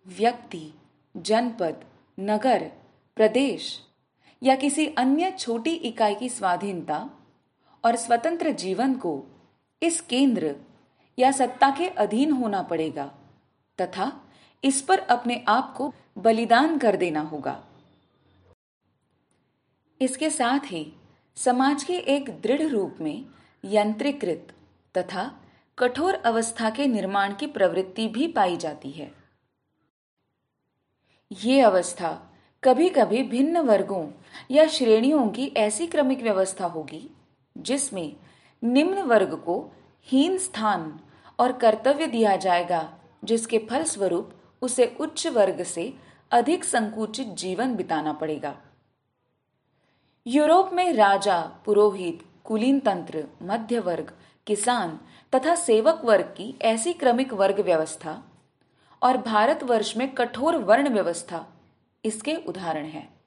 व्यक्ति, 0.06 0.72
जनपद, 1.16 1.84
नगर, 2.20 2.72
प्रदेश 3.16 3.82
या 4.42 4.56
किसी 4.56 4.86
अन्य 4.86 5.30
छोटी 5.30 5.70
इकाई 5.70 6.14
की 6.14 6.28
स्वाधीनता 6.28 7.10
और 7.84 7.96
स्वतंत्र 7.96 8.50
जीवन 8.52 8.94
को 8.94 9.22
इस 9.82 10.00
केंद्र 10.00 10.54
या 11.18 11.30
सत्ता 11.30 11.70
के 11.70 11.88
अधीन 11.88 12.32
होना 12.32 12.62
पड़ेगा, 12.62 13.04
तथा 13.78 14.12
इस 14.64 14.80
पर 14.82 14.98
अपने 14.98 15.42
आप 15.48 15.74
को 15.76 15.92
बलिदान 16.18 16.78
कर 16.78 16.96
देना 16.96 17.20
होगा। 17.22 17.60
इसके 20.00 20.30
साथ 20.30 20.70
ही 20.70 20.86
समाज 21.36 21.84
के 21.84 21.96
एक 22.08 22.30
दृढ़ 22.40 22.62
रूप 22.62 22.96
में 23.00 23.24
यंत्रीकृत 23.64 24.52
तथा 24.94 25.30
कठोर 25.78 26.14
अवस्था 26.14 26.70
के 26.70 26.86
निर्माण 26.86 27.34
की 27.34 27.46
प्रवृत्ति 27.46 28.06
भी 28.08 28.26
पाई 28.26 28.56
जाती 28.56 28.90
है। 28.90 29.10
ये 31.30 31.60
अवस्था 31.60 32.10
कभी 32.62 32.88
कभी 32.88 33.22
भिन्न 33.22 33.60
वर्गों 33.60 34.06
या 34.50 34.66
श्रेणियों 34.66 35.28
की 35.28 35.46
ऐसी 35.56 35.86
क्रमिक 35.86 36.22
व्यवस्था 36.22 36.66
होगी 36.66 37.08
जिसमें 37.58 38.16
निम्न 38.64 39.02
वर्ग 39.02 39.34
को 39.34 39.70
हीन 40.02 40.38
स्थान 40.38 41.00
और 41.38 41.52
कर्तव्य 41.52 42.06
दिया 42.06 42.36
जाएगा, 42.36 42.98
जिसके 43.24 43.58
फलस्वरूप 43.58 44.32
उसे 44.62 44.96
उच्च 45.00 45.26
वर्ग 45.26 45.62
से 45.62 45.94
अधिक 46.30 46.64
संकुचित 46.64 47.26
जीवन 47.26 47.74
बिताना 47.74 48.12
पड़ेगा। 48.12 48.56
यूरोप 50.26 50.70
में 50.72 50.92
राजा, 50.92 51.40
पुरोहित 51.40 52.24
कुलीन 52.44 52.80
तंत्र 52.80 53.24
मध्य 53.42 53.78
वर्ग 53.78 54.12
किसान 54.46 55.00
तथा 55.34 55.54
सेवक 55.54 56.02
वर्ग 56.04 56.24
की 56.24 56.58
ऐसी 56.62 56.92
क्रमिक 56.92 57.32
वर्ग 57.32 57.60
व्यवस्था 57.60 58.22
और 59.02 59.16
भारतवर्ष 59.16 59.96
में 59.96 60.14
कठोर 60.14 60.56
वर्ण 60.56 60.88
व्यवस्था 60.88 61.46
इसके 62.04 62.34
उदाहरण 62.34 62.84
हैं। 62.84 63.17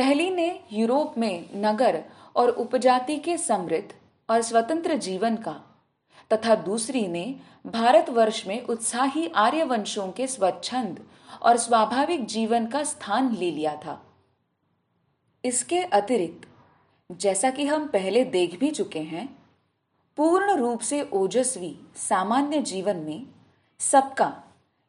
पहली 0.00 0.30
ने 0.30 0.60
यूरोप 0.72 1.18
में 1.18 1.50
नगर 1.56 2.04
और 2.36 2.48
उपजाति 2.48 3.16
के 3.16 3.38
समृद्ध 3.38 3.94
और 4.30 4.42
स्वतंत्र 4.42 4.96
जीवन 4.96 5.36
का, 5.36 5.62
तथा 6.32 6.54
दूसरी 6.54 7.08
ने 7.08 7.36
भारतवर्ष 7.66 8.46
में 8.46 8.66
उत्साही 8.66 9.28
आर्यवंशों 9.28 10.12
के 10.12 10.26
स्वच्छंद 10.26 11.00
और 11.42 11.56
स्वाभाविक 11.56 12.26
जीवन 12.26 12.66
का 12.66 12.84
स्थान 12.84 13.36
ले 13.36 13.50
लिया 13.50 13.76
था। 13.76 14.06
इसके 15.44 15.78
अतिरिक्त, 15.78 16.48
जैसा 17.12 17.50
कि 17.50 17.66
हम 17.66 17.86
पहले 17.88 18.24
देख 18.24 18.58
भी 18.58 18.70
चुके 18.70 19.00
हैं, 19.00 19.38
पूर्ण 20.16 20.56
रूप 20.56 20.80
से 20.80 21.10
ओजस्वी 21.12 21.78
सामान्य 21.96 22.62
जीवन 22.62 22.96
में 22.96 23.26
सबका 23.78 24.44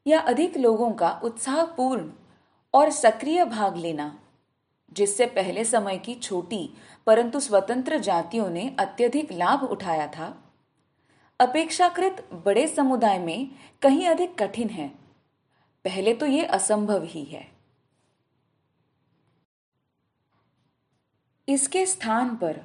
या 0.07 0.19
अधिक 0.19 0.57
लोगों 0.57 0.91
का 0.91 1.21
उत्साहपूर्ण 1.23 2.11
और 2.73 2.89
सक्रिय 2.89 3.45
भाग 3.45 3.77
लेना 3.77 4.17
जिससे 4.91 5.25
पहले 5.25 5.63
समय 5.65 5.97
की 5.97 6.15
छोटी, 6.15 6.69
परंतु 7.07 7.39
स्वतंत्र 7.39 7.99
जातियों 7.99 8.49
ने 8.49 8.75
अत्यधिक 8.79 9.31
लाभ 9.31 9.63
उठाया 9.63 10.07
था। 10.07 10.35
अपेक्षाकृत 11.39 12.27
बड़े 12.45 12.67
समुदाय 12.67 13.19
में 13.19 13.49
कहीं 13.81 14.07
अधिक 14.07 14.37
कठिन 14.39 14.69
है। 14.69 14.87
पहले 15.85 16.13
तो 16.13 16.25
ये 16.25 16.45
असंभव 16.45 17.03
ही 17.03 17.23
है। 17.23 17.47
इसके 21.47 21.85
स्थान 21.85 22.35
पर 22.35 22.59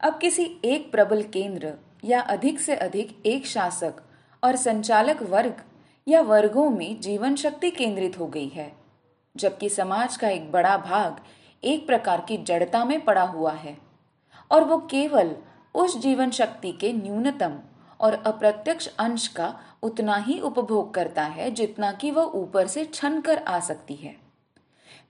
अब 0.00 0.18
किसी 0.18 0.44
एक 0.64 0.90
प्रबल 0.92 1.22
केंद्र 1.22 1.72
या 2.04 2.20
अधिक 2.20 2.60
से 2.60 2.74
अधिक 2.76 3.16
एक 3.26 3.46
शासक 3.46 4.02
और 4.42 4.56
संचालक 4.56 5.22
वर्ग 5.22 5.62
या 6.06 6.20
वर्गों 6.20 6.68
में 6.70 7.00
जीवन 7.00 7.34
शक्ति 7.36 7.70
केंद्रित 7.70 8.18
हो 8.18 8.26
गई 8.26 8.48
है, 8.48 8.72
जबकि 9.36 9.68
समाज 9.68 10.16
का 10.16 10.28
एक 10.28 10.50
बड़ा 10.52 10.76
भाग 10.76 11.20
एक 11.62 11.86
प्रकार 11.86 12.24
की 12.28 12.36
जड़ता 12.36 12.84
में 12.84 13.00
पड़ा 13.04 13.22
हुआ 13.22 13.52
है 13.52 13.76
और 14.50 14.64
वो 14.64 14.78
केवल 14.90 15.34
उस 15.74 15.98
जीवन 15.98 16.30
शक्ति 16.30 16.72
के 16.72 16.92
न्यूनतम 16.92 17.58
और 18.00 18.14
अप्रत्यक्ष 18.14 18.86
अंश 18.98 19.26
का 19.28 19.54
उतना 19.82 20.16
ही 20.16 20.38
उपभोग 20.40 20.94
करता 20.94 21.22
है 21.22 21.50
जितना 21.50 21.92
कि 21.92 22.10
वह 22.10 22.22
ऊपर 22.22 22.66
से 22.66 22.84
छन 22.84 23.20
कर 23.20 23.38
आ 23.38 23.60
सकती 23.60 23.94
है। 23.94 24.16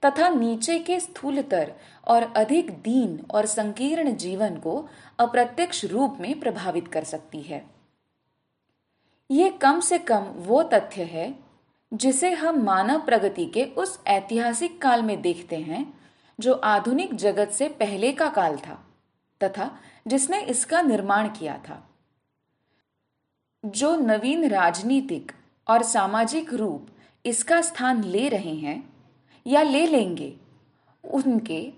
तथा 0.05 0.29
नीचे 0.29 0.79
के 0.79 0.99
स्थूलतर 0.99 1.71
और 2.07 2.23
अधिक 2.23 2.71
दीन 2.71 3.19
और 3.31 3.45
संकीर्ण 3.45 4.15
जीवन 4.15 4.55
को 4.55 4.89
अप्रत्यक्ष 5.19 5.85
रूप 5.85 6.17
में 6.19 6.39
प्रभावित 6.39 6.87
कर 6.87 7.03
सकती 7.03 7.41
है। 7.41 7.63
ये 9.29 9.49
कम 9.49 9.79
से 9.79 9.97
कम 9.97 10.23
वो 10.37 10.61
तथ्य 10.63 11.03
है 11.03 11.33
जिसे 11.93 12.31
हम 12.31 12.61
मानव 12.63 13.01
प्रगति 13.01 13.45
के 13.45 13.63
उस 13.63 13.99
ऐतिहासिक 14.07 14.81
काल 14.81 15.01
में 15.01 15.21
देखते 15.21 15.55
हैं 15.55 16.00
जो 16.41 16.53
आधुनिक 16.53 17.15
जगत 17.15 17.49
से 17.49 17.67
पहले 17.69 18.11
का 18.11 18.29
काल 18.29 18.57
था, 18.57 18.85
तथा 19.43 19.79
जिसने 20.07 20.41
इसका 20.41 20.81
निर्माण 20.81 21.27
किया 21.29 21.57
था। 21.57 21.89
जो 23.65 23.95
नवीन 23.95 24.47
राजनीतिक 24.49 25.31
और 25.67 25.83
सामाजिक 25.83 26.53
रूप 26.53 26.87
इसका 27.25 27.61
स्थान 27.61 28.03
ले 28.03 28.29
रहे 28.29 28.55
हैं 28.55 28.83
या 29.47 29.61
ले 29.61 29.85
लेंगे, 29.87 30.33
उनके 31.03 31.73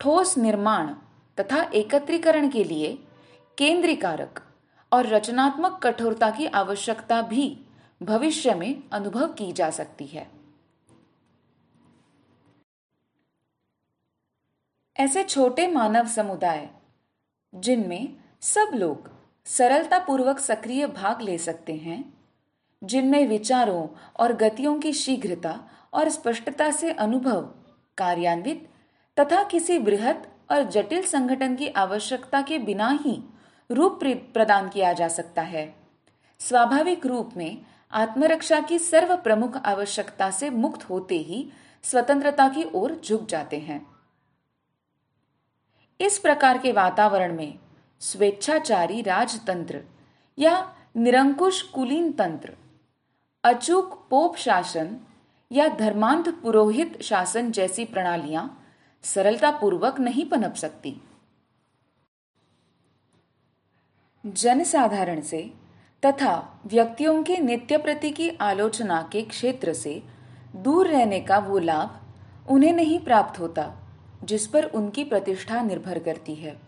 ठोस 0.00 0.38
निर्माण 0.38 0.94
तथा 1.40 1.62
एकत्रीकरण 1.74 2.48
के 2.48 2.64
लिए 2.64 2.98
केंद्रीकारक 3.58 4.40
और 4.92 5.06
रचनात्मक 5.06 5.80
कठोरता 5.82 6.30
की 6.30 6.46
आवश्यकता 6.46 7.22
भी 7.22 7.58
भविष्य 8.02 8.54
में 8.54 8.82
अनुभव 8.92 9.32
की 9.32 9.52
जा 9.52 9.70
सकती 9.70 10.06
है। 10.06 10.41
ऐसे 14.96 15.22
छोटे 15.22 15.66
मानव 15.66 16.06
समुदाय, 16.06 16.68
जिनमें 17.54 18.16
सब 18.40 18.70
लोग 18.74 19.10
सरलतापूर्वक 19.46 20.38
सक्रिय 20.38 20.86
भाग 20.86 21.22
ले 21.22 21.38
सकते 21.38 21.74
हैं, 21.74 22.14
जिनमें 22.84 23.26
विचारों 23.28 23.86
और 24.20 24.32
गतियों 24.32 24.78
की 24.78 24.92
शीघ्रता 24.92 25.58
और 25.92 26.08
स्पष्टता 26.08 26.70
से 26.70 26.92
अनुभव, 26.92 27.40
कार्यान्वित 27.98 28.68
तथा 29.20 29.42
किसी 29.44 29.78
बृहत 29.78 30.28
और 30.50 30.62
जटिल 30.62 31.02
संगठन 31.02 31.56
की 31.56 31.68
आवश्यकता 31.68 32.42
के 32.42 32.58
बिना 32.58 32.98
ही 33.02 33.22
रूप 33.70 34.00
प्रदान 34.04 34.68
किया 34.68 34.92
जा 34.92 35.08
सकता 35.08 35.42
है। 35.42 35.74
स्वाभाविक 36.38 37.06
रूप 37.06 37.30
में 37.36 37.58
आत्मरक्षा 37.92 38.60
की 38.60 38.78
सर्व 38.78 39.16
प्रमुख 39.16 39.56
आवश्यकता 39.56 40.30
से 40.30 40.50
मुक्त 40.50 40.84
होते 40.84 41.16
ही 41.16 41.50
स्वतंत्रता 41.82 42.48
की 42.48 42.64
ओर 42.74 43.00
झुक 43.04 43.26
जाते 43.26 43.58
हैं। 43.58 43.91
इस 46.00 46.18
प्रकार 46.18 46.58
के 46.58 46.72
वातावरण 46.72 47.34
में 47.36 47.58
स्वेच्छाचारी 48.00 49.02
राजतंत्र 49.02 49.80
या 50.38 50.74
निरंकुश 50.96 51.62
कुलीन 51.62 52.10
तंत्र, 52.12 52.52
अचूक 53.44 53.94
पोप 54.10 54.36
शासन 54.36 54.96
या 55.50 55.68
धर्मांध 55.68 56.28
पुरोहित 56.28 57.02
शासन 57.02 57.50
जैसी 57.50 57.84
प्रणालियाँ 57.84 58.46
सरलतापूर्वक 59.02 60.00
नहीं 60.00 60.24
पनप 60.24 60.54
सकती। 60.54 61.00
जनसाधारण 64.26 65.20
से 65.20 65.42
तथा 66.02 66.62
व्यक्तियों 66.66 67.22
के 67.22 67.36
नित्य 67.36 67.78
प्रति 67.78 68.10
की 68.10 68.30
आलोचना 68.40 69.02
के 69.12 69.22
क्षेत्र 69.22 69.72
से 69.72 70.02
दूर 70.56 70.88
रहने 70.88 71.20
का 71.20 71.38
वो 71.38 71.58
लाभ 71.58 72.50
उन्हें 72.50 72.72
नहीं 72.72 72.98
प्राप्त 73.00 73.40
होता। 73.40 73.81
जिस 74.24 74.46
पर 74.46 74.64
उनकी 74.64 75.04
प्रतिष्ठा 75.04 75.62
निर्भर 75.62 75.98
करती 75.98 76.34
है। 76.34 76.60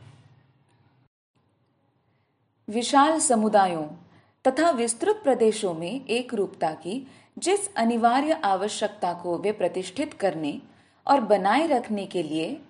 विशाल 2.68 3.18
समुदायों 3.18 3.86
तथा 4.44 4.70
विस्तृत 4.70 5.20
प्रदेशों 5.24 5.74
में 5.74 6.06
एक 6.06 6.34
रूपता 6.34 6.70
की, 6.70 7.06
जिस 7.38 7.74
अनिवार्य 7.74 8.32
आवश्यकता 8.32 9.12
को 9.12 9.38
वे 9.38 9.52
प्रतिष्ठित 9.52 10.14
करने 10.14 10.60
और 11.06 11.20
बनाए 11.20 11.66
रखने 11.66 12.06
के 12.06 12.22
लिए 12.22 12.60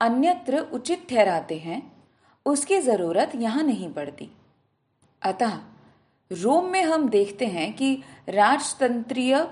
अन्यत्र 0.00 0.58
उचित 0.58 1.06
ठहराते 1.10 1.58
हैं, 1.58 1.92
उसकी 2.46 2.80
ज़रूरत 2.80 3.32
यहाँ 3.34 3.62
नहीं 3.62 3.92
पड़ती। 3.92 4.30
अतः 5.22 5.58
रोम 6.32 6.66
में 6.66 6.82
हम 6.82 7.08
देखते 7.08 7.46
हैं 7.46 7.72
कि 7.72 8.02
राजतंत्रीय 8.28 9.48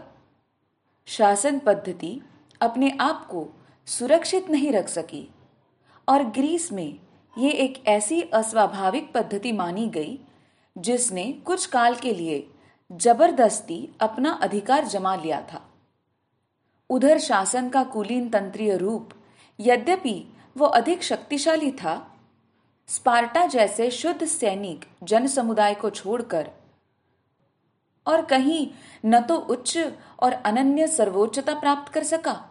शासन 1.07 1.59
पद्धति 1.59 2.21
अपने 2.61 2.97
आप 3.01 3.27
को 3.27 3.49
सुरक्षित 3.89 4.51
नहीं 4.51 4.73
रख 4.73 4.89
सकी। 4.89 5.29
और 6.09 6.23
ग्रीस 6.23 6.73
में 6.73 6.99
ये 7.39 7.51
एक 7.51 7.87
ऐसी 7.89 8.21
अस्वाभाविक 8.23 9.13
पद्धति 9.13 9.53
मानी 9.53 9.87
गई, 9.89 10.19
जिसने 10.77 11.33
कुछ 11.47 11.67
काल 11.67 11.95
के 11.95 12.13
लिए 12.15 12.47
ज़बरदस्ती 12.91 13.89
अपना 14.01 14.31
अधिकार 14.43 14.85
जमा 14.85 15.15
लिया 15.17 15.41
था। 15.53 15.63
उधर 16.91 17.19
शासन 17.19 17.69
का 17.69 17.83
कुलीन 17.85 18.29
तंत्रीय 18.29 18.77
रूप 18.77 19.11
यद्यपि 19.59 20.33
वो 20.57 20.67
अधिक 20.67 21.03
शक्तिशाली 21.03 21.71
था, 21.73 22.17
स्पार्टा 22.89 23.47
जैसे 23.47 23.91
शुद्ध 23.91 24.25
सैनिक 24.25 24.85
जन 25.03 25.27
समुदाय 25.27 25.75
को 25.75 25.91
छोड़कर, 25.91 26.51
और 28.07 28.25
कहीं 28.25 28.67
न 29.07 29.21
तो 29.21 29.37
उच्च 29.37 29.77
और 30.21 30.33
अनन्य 30.33 30.87
सर्वोच्चता 30.87 31.55
प्राप्त 31.55 31.93
कर 31.93 32.05
सका। 32.05 32.48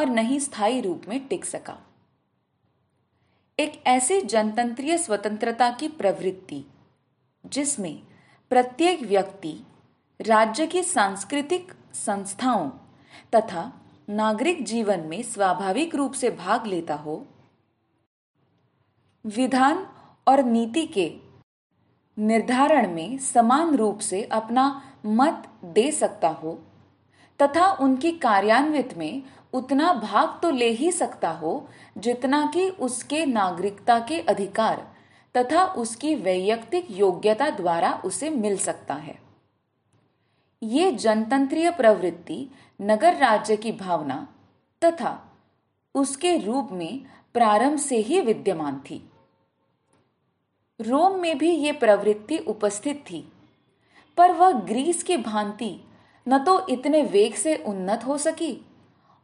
और 0.00 0.08
न 0.08 0.18
ही 0.18 0.40
स्थायी 0.40 0.80
रूप 0.80 1.02
में 1.08 1.18
टिक 1.28 1.44
सका। 1.44 1.76
एक 3.58 3.82
ऐसी 3.86 4.20
जनतंत्रीय 4.20 4.98
स्वतंत्रता 4.98 5.70
की 5.70 5.88
प्रवृत्ति, 5.88 6.64
जिसमें 7.44 8.02
प्रत्येक 8.50 9.02
व्यक्ति 9.02 9.52
राज्य 10.20 10.66
की 10.66 10.82
सांस्कृतिक 10.82 11.72
संस्थाओं 11.94 12.70
तथा 13.34 13.72
नागरिक 14.08 14.64
जीवन 14.64 15.00
में 15.00 15.22
स्वाभाविक 15.22 15.94
रूप 15.94 16.12
से 16.12 16.30
भाग 16.30 16.66
लेता 16.66 16.94
हो, 16.94 17.26
विधान 19.24 19.86
और 20.28 20.42
नीति 20.44 20.86
के 20.86 21.12
निर्धारण 22.18 22.94
में 22.94 23.18
समान 23.18 23.74
रूप 23.76 23.98
से 23.98 24.22
अपना 24.22 24.64
मत 25.06 25.48
दे 25.64 25.90
सकता 25.92 26.28
हो 26.28 26.58
तथा 27.40 27.70
उनकी 27.72 28.12
कार्यान्वित 28.18 28.96
में 28.98 29.22
उतना 29.52 29.92
भाग 29.92 30.38
तो 30.42 30.50
ले 30.50 30.68
ही 30.70 30.90
सकता 30.92 31.30
हो, 31.30 31.68
जितना 31.98 32.44
कि 32.54 32.68
उसके 32.70 33.24
नागरिकता 33.26 33.98
के 34.00 34.20
अधिकार 34.20 34.86
तथा 35.34 35.64
उसकी 35.74 36.14
वैयक्तिक 36.14 36.90
योग्यता 36.90 37.48
द्वारा 37.50 37.92
उसे 38.04 38.30
मिल 38.30 38.56
सकता 38.56 38.94
है। 38.94 39.18
ये 40.62 40.90
जनतंत्रीय 40.92 41.70
प्रवृत्ति, 41.70 42.46
नगर 42.80 43.16
राज्य 43.16 43.56
की 43.56 43.72
भावना 43.72 44.26
तथा 44.82 45.18
उसके 45.94 46.36
रूप 46.36 46.68
में 46.72 47.00
प्रारंभ 47.34 47.78
से 47.78 47.96
ही 47.96 48.20
विद्यमान 48.20 48.80
थी। 48.80 49.02
रोम 50.80 51.18
में 51.20 51.38
भी 51.38 51.50
ये 51.50 51.72
प्रवृत्ति 51.72 52.38
उपस्थित 52.38 53.04
थी, 53.10 53.26
पर 54.18 54.32
वह 54.32 54.52
ग्रीस 54.60 55.02
की 55.02 55.16
भांति 55.16 55.74
न 56.26 56.38
तो 56.38 56.66
इतने 56.68 57.02
वेग 57.02 57.34
से 57.34 57.56
उन्नत 57.56 58.04
हो 58.06 58.16
सकी 58.18 58.52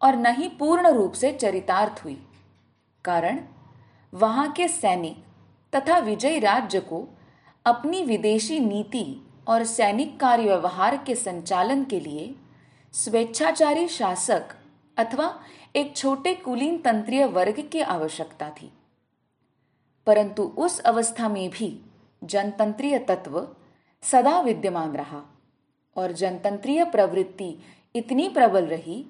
और 0.02 0.16
न 0.16 0.26
ही 0.26 0.48
पूर्ण 0.48 0.88
रूप 0.88 1.12
से 1.12 1.32
चरितार्थ 1.32 2.04
हुई। 2.04 2.26
कारण, 3.04 3.40
वहाँ 4.14 4.52
के 4.52 4.68
सैनिक 4.68 5.24
तथा 5.74 5.98
विजयी 5.98 6.38
राज्य 6.38 6.80
को 6.80 7.08
अपनी 7.64 8.02
विदेशी 8.02 8.60
नीति 8.60 9.26
और 9.48 9.64
सैनिक 9.64 10.20
कार्य 10.20 10.44
व्यवहार 10.44 10.96
के 10.96 11.14
संचालन 11.14 11.84
के 11.84 12.00
लिए 12.00 12.34
स्वेच्छाचारी 12.92 13.88
शासक 13.88 14.48
अथवा 14.96 15.40
एक 15.76 15.96
छोटे 15.96 16.34
कुलीन 16.34 16.78
तंत्रीय 16.78 17.26
वर्ग 17.26 17.68
की 17.72 17.80
आवश्यकता 17.80 18.50
थी। 18.50 18.72
परंतु 20.06 20.42
उस 20.42 20.78
अवस्था 20.80 21.28
में 21.28 21.50
भी 21.50 21.80
जनतंत्रीय 22.24 22.98
तत्व 22.98 23.48
सदा 24.02 24.40
विद्यमान 24.40 24.92
रहा 24.92 25.22
और 25.96 26.12
जनतंत्रीय 26.12 26.84
प्रवृत्ति 26.84 27.58
इतनी 27.96 28.28
प्रबल 28.28 28.66
रही 28.66 29.06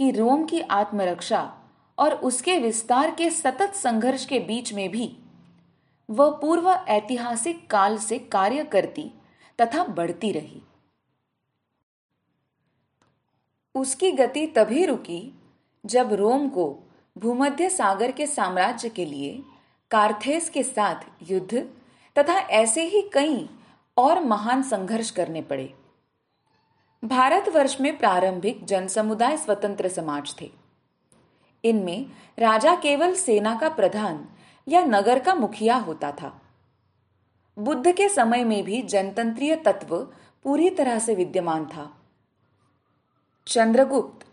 कि 0.00 0.10
रोम 0.10 0.44
की 0.44 0.60
आत्मरक्षा 0.60 1.58
और 1.98 2.14
उसके 2.14 2.58
विस्तार 2.58 3.10
के 3.10 3.30
सतत 3.30 3.74
संघर्ष 3.74 4.26
के 4.26 4.38
बीच 4.38 4.72
में 4.72 4.90
भी, 4.90 5.16
वह 6.10 6.30
पूर्व 6.30 6.70
ऐतिहासिक 6.70 7.70
काल 7.70 7.98
से 7.98 8.18
कार्य 8.18 8.64
करती 8.64 9.12
तथा 9.60 9.84
बढ़ती 9.84 10.32
रही। 10.32 10.62
उसकी 13.74 14.12
गति 14.12 14.46
तभी 14.46 14.84
रुकी 14.84 15.40
जब 15.86 16.12
रोम 16.12 16.48
को 16.48 16.78
भूमध्य 17.18 17.70
सागर 17.70 18.12
के 18.12 18.26
साम्राज्य 18.26 18.88
के 18.88 19.04
लिए 19.04 19.42
कार्थेस 19.90 20.50
के 20.50 20.62
साथ 20.62 21.30
युद्ध 21.30 21.68
तथा 22.18 22.38
ऐसे 22.38 22.82
ही 22.82 23.10
कई 23.12 23.48
और 23.96 24.24
महान 24.24 24.62
संघर्ष 24.62 25.10
करने 25.10 25.42
पड़े। 25.42 25.79
भारतवर्ष 27.02 27.80
में 27.80 27.96
प्रारंभिक 27.98 28.64
जनसमुदाय 28.64 29.36
स्वतंत्र 29.36 29.88
समाज 29.88 30.34
थे। 30.40 30.50
इनमें 31.64 32.06
राजा 32.38 32.74
केवल 32.74 33.14
सेना 33.14 33.54
का 33.54 33.68
प्रधान 33.68 34.24
या 34.68 34.84
नगर 34.84 35.18
का 35.18 35.34
मुखिया 35.34 35.76
होता 35.76 36.10
था। 36.12 36.40
बुद्ध 37.56 37.92
के 37.92 38.08
समय 38.08 38.44
में 38.44 38.62
भी 38.64 38.82
जनतंत्रीय 38.82 39.54
तत्व 39.56 39.96
पूरी 40.44 40.70
तरह 40.70 40.98
से 40.98 41.14
विद्यमान 41.14 41.64
था। 41.66 41.88
चंद्रगुप्त 43.46 44.26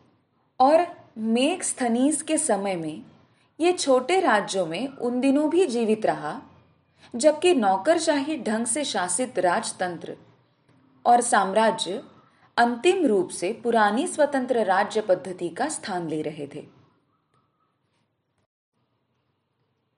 और 0.59 0.85
मेघ 1.17 1.61
स्थनीस 1.61 2.21
के 2.21 2.37
समय 2.37 2.75
में 2.75 3.01
ये 3.59 3.71
छोटे 3.71 4.19
राज्यों 4.19 4.65
में 4.65 4.87
उन 4.87 5.19
दिनों 5.19 5.49
भी 5.49 5.65
जीवित 5.67 6.05
रहा, 6.05 6.41
जबकि 7.15 7.53
नौकरशाही 7.55 8.37
ढंग 8.37 8.65
से 8.65 8.83
शासित 8.83 9.39
राजतंत्र 9.39 10.17
और 11.05 11.21
साम्राज्य 11.21 12.03
अंतिम 12.57 13.05
रूप 13.05 13.29
से 13.29 13.53
पुरानी 13.53 14.07
स्वतंत्र 14.07 14.63
राज्य 14.63 15.01
पद्धति 15.01 15.49
का 15.49 15.69
स्थान 15.69 16.09
ले 16.09 16.21
रहे 16.21 16.47
थे। 16.47 16.67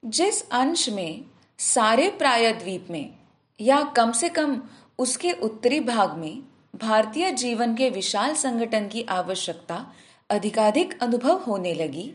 जिस 0.05 0.49
अंश 0.49 0.89
में, 0.89 1.25
सारे 1.57 2.09
प्रायद्वीप 2.09 2.87
में, 2.89 3.15
या 3.61 3.83
कम 3.83 4.11
से 4.11 4.29
कम 4.29 4.63
उसके 4.99 5.31
उत्तरी 5.31 5.79
भाग 5.79 6.17
में, 6.17 6.43
भारतीय 6.75 7.31
जीवन 7.31 7.75
के 7.75 7.89
विशाल 7.89 8.33
संगठन 8.33 8.87
की 8.87 9.03
आवश्यकता 9.03 9.93
अधिकाधिक 10.29 11.03
अनुभव 11.03 11.43
होने 11.43 11.73
लगी, 11.73 12.13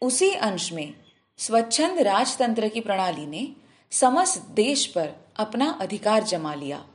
उसी 0.00 0.30
अंश 0.30 0.72
में 0.72 0.94
स्वच्छंद 1.38 1.98
राजतंत्र 1.98 2.68
की 2.68 2.80
प्रणाली 2.80 3.26
ने 3.26 3.56
समस्त 3.90 4.42
देश 4.42 4.86
पर 4.86 5.12
अपना 5.36 5.70
अधिकार 5.70 6.22
जमा 6.22 6.54
लिया 6.54 6.86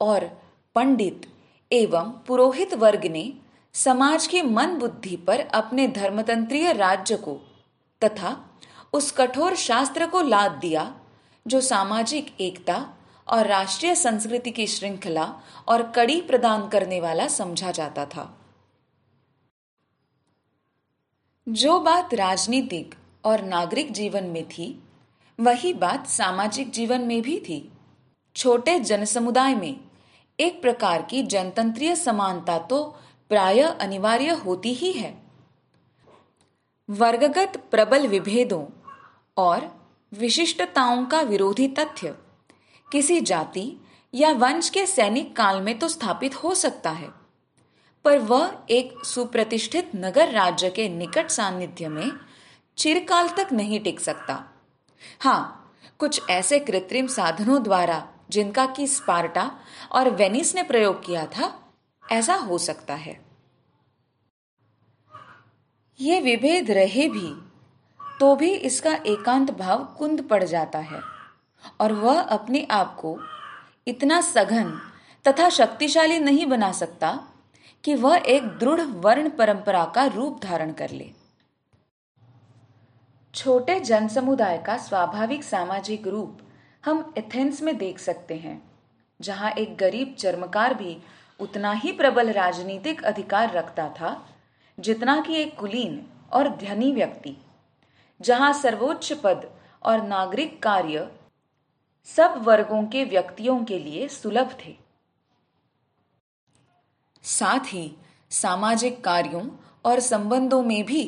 और 0.00 0.42
पंडित 0.74 1.32
एवं 1.72 2.10
पुरोहित 2.26 2.74
वर्ग 2.74 3.06
ने 3.06 3.34
समाज 3.72 4.26
की 4.26 4.42
मन 4.42 4.78
बुद्धि 4.78 5.16
पर 5.16 5.40
अपने 5.40 5.88
धर्मतंत्रीय 5.88 6.72
राज्य 6.72 7.16
को 7.16 7.34
तथा 8.04 8.58
उस 8.92 9.12
कठोर 9.12 9.54
शास्त्र 9.54 10.06
को 10.06 10.22
लाद 10.22 10.52
दिया, 10.52 10.94
जो 11.46 11.60
सामाजिक 11.60 12.40
एकता 12.40 12.94
और 13.28 13.46
राष्ट्रीय 13.46 13.94
संस्कृति 13.94 14.50
की 14.50 14.66
श्रृंखला 14.66 15.40
और 15.68 15.90
कड़ी 15.90 16.20
प्रदान 16.20 16.68
करने 16.68 17.00
वाला 17.00 17.28
समझा 17.28 17.70
जाता 17.70 18.06
था। 18.06 18.38
जो 21.48 21.80
बात 21.80 22.14
राजनीतिक 22.14 22.94
और 23.24 23.42
नागरिक 23.42 23.92
जीवन 23.92 24.24
में 24.24 24.48
थी, 24.48 24.82
वही 25.40 25.74
बात 25.74 26.06
सामाजिक 26.06 26.70
जीवन 26.70 27.00
में 27.00 27.22
भी 27.22 27.38
थी। 27.38 27.72
छोटे 28.36 28.80
जनसमुदाय 28.80 29.54
में 29.54 29.89
एक 30.40 30.60
प्रकार 30.62 31.02
की 31.02 31.22
जनतंत्रीय 31.22 31.94
समानता 31.96 32.58
तो 32.58 32.82
प्राय 33.30 33.60
अनिवार्य 33.60 34.30
होती 34.36 34.72
ही 34.74 34.92
है। 34.92 35.12
वर्गगत 36.88 37.56
प्रबल 37.70 38.06
विभेदों 38.06 38.64
और 39.36 39.70
विशिष्टताओं 40.12 41.04
का 41.06 41.20
विरोधी 41.22 41.68
तथ्य 41.68 42.14
किसी 42.88 43.20
जाति 43.20 43.72
या 44.14 44.30
वंश 44.32 44.68
के 44.68 44.86
सैनिक 44.86 45.34
काल 45.36 45.60
में 45.60 45.78
तो 45.78 45.88
स्थापित 45.88 46.42
हो 46.44 46.54
सकता 46.54 46.90
है, 46.90 47.08
पर 48.04 48.18
वह 48.18 48.52
एक 48.70 49.04
सुप्रतिष्ठित 49.04 49.90
नगर 49.96 50.28
राज्य 50.28 50.70
के 50.70 50.88
निकट 50.88 51.30
सानिध्य 51.30 51.88
में 51.88 52.10
चिरकाल 52.78 53.28
तक 53.28 53.52
नहीं 53.52 53.80
टिक 53.80 54.00
सकता। 54.00 54.44
हाँ 55.20 55.72
कुछ 55.98 56.20
ऐसे 56.30 56.58
कृत्रिम 56.60 57.06
साधनों 57.08 57.62
द्वारा 57.62 58.06
जिनका 58.30 58.66
कि 58.66 58.86
स्पार्टा 58.86 59.50
और 59.92 60.10
वेनिस 60.10 60.54
ने 60.54 60.62
प्रयोग 60.62 61.04
किया 61.04 61.26
था, 61.28 61.52
ऐसा 62.04 62.34
हो 62.36 62.58
सकता 62.60 62.94
है। 62.96 63.18
ये 66.00 66.20
विभेद 66.20 66.70
रहे 66.70 67.08
भी 67.08 67.32
तो 68.20 68.34
भी 68.36 68.50
इसका 68.50 68.92
एकांत 69.06 69.50
भाव 69.58 69.84
कुंद 69.98 70.22
पड़ 70.22 70.42
जाता 70.44 70.78
है, 70.80 71.00
और 71.80 71.92
वह 71.92 72.20
अपने 72.20 72.66
आप 72.70 72.94
को 72.96 73.18
इतना 73.86 74.20
सघन 74.20 74.72
तथा 75.24 75.48
शक्तिशाली 75.50 76.18
नहीं 76.18 76.46
बना 76.46 76.70
सकता 76.72 77.18
कि 77.84 77.94
वह 77.94 78.22
एक 78.26 78.46
दृढ़ 78.58 78.80
वर्ण 78.80 79.30
परंपरा 79.30 79.84
का 79.94 80.04
रूप 80.06 80.40
धारण 80.42 80.72
कर 80.72 80.90
ले। 80.90 81.10
छोटे 83.34 83.78
जनसमुदाय 83.80 84.58
का 84.58 84.76
स्वाभाविक 84.78 85.44
सामाजिक 85.44 86.06
रूप 86.06 86.38
हम 86.84 87.12
एथेंस 87.18 87.62
में 87.62 87.76
देख 87.78 87.98
सकते 87.98 88.34
हैं, 88.34 88.60
जहाँ 89.20 89.50
एक 89.50 89.76
गरीब 89.76 90.14
चर्मकार 90.18 90.74
भी 90.74 90.96
उतना 91.40 91.72
ही 91.72 91.92
प्रबल 91.92 92.30
राजनीतिक 92.32 93.04
अधिकार 93.04 93.52
रखता 93.52 93.88
था, 93.90 94.16
जितना 94.78 95.20
कि 95.20 95.34
एक 95.34 95.54
कुलीन 95.58 96.02
और 96.32 96.48
धनी 96.56 96.92
व्यक्ति, 96.92 97.36
जहाँ 98.20 98.52
सर्वोच्च 98.52 99.12
पद 99.12 99.48
और 99.82 100.02
नागरिक 100.02 100.62
कार्य 100.62 101.06
सब 102.08 102.42
वर्गों 102.44 102.82
के 102.84 103.04
व्यक्तियों 103.04 103.62
के 103.64 103.78
लिए 103.78 104.08
सुलभ 104.08 104.56
थे। 104.64 104.74
साथ 107.24 107.72
ही 107.72 107.90
सामाजिक 108.30 109.02
कार्यों 109.04 109.48
और 109.84 110.00
संबंधों 110.00 110.62
में 110.62 110.84
भी 110.84 111.04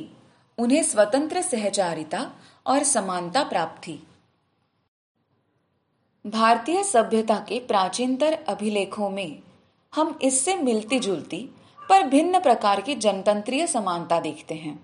उन्हें 0.58 0.82
स्वतंत्र 0.82 1.42
सहचारिता 1.42 2.30
और 2.66 2.82
समानता 2.84 3.42
प्राप्त 3.44 3.82
थी। 3.82 4.02
भारतीय 6.24 6.82
सभ्यता 6.84 7.36
के 7.38 7.58
प्राचीनतर 7.58 8.32
अभिलेखों 8.48 9.08
में 9.10 9.38
हम 9.92 10.18
इससे 10.22 10.54
मिलती 10.56 10.98
जुलती 10.98 11.38
पर 11.88 12.06
भिन्न 12.06 12.40
प्रकार 12.40 12.80
की 12.80 12.94
जनतंत्रीय 12.94 13.66
समानता 13.66 14.18
देखते 14.20 14.54
हैं। 14.54 14.78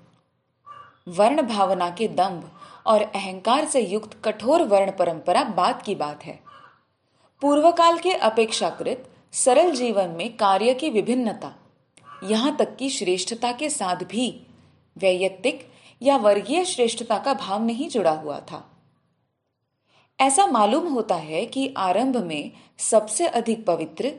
वर्ण 1.09 1.43
भावना 1.43 1.89
के 1.91 2.09
दंभ 2.09 2.51
और 2.87 3.03
अहंकार 3.03 3.65
से 3.65 3.81
युक्त 3.81 4.17
कठोर 4.25 4.63
वर्ण 4.63 4.91
परंपरा 4.91 5.45
बात 5.57 5.83
की 5.83 5.95
बात 5.95 6.25
है। 6.25 6.39
पूर्वकाल 7.43 7.99
के 7.99 8.13
अपेक्षाकृत 8.13 9.09
सरल 9.33 9.71
जीवन 9.71 10.09
में 10.09 10.37
कार्य 10.37 10.75
की 10.75 10.91
विभिन्नता, 10.91 11.55
यहाँ 12.25 12.57
तक 12.57 12.77
कि 12.77 12.89
श्रेष्ठता 12.89 13.53
के 13.53 13.71
साथ 13.71 14.05
भी 14.05 14.31
वैयक्तिक 14.97 15.67
या 16.03 16.17
वर्गीय 16.17 16.65
श्रेष्ठता 16.65 17.19
का 17.19 17.35
भाव 17.37 17.65
नहीं 17.65 17.89
जुड़ा 17.89 18.13
हुआ 18.13 18.41
था। 18.43 18.65
ऐसा 20.21 20.47
मालूम 20.47 20.87
होता 20.89 21.15
है 21.15 21.47
कि 21.47 21.75
आरंभ 21.77 22.17
में 22.17 22.53
सबसे 22.79 23.27
अधिक 23.27 23.67
पवित्र, 23.67 24.11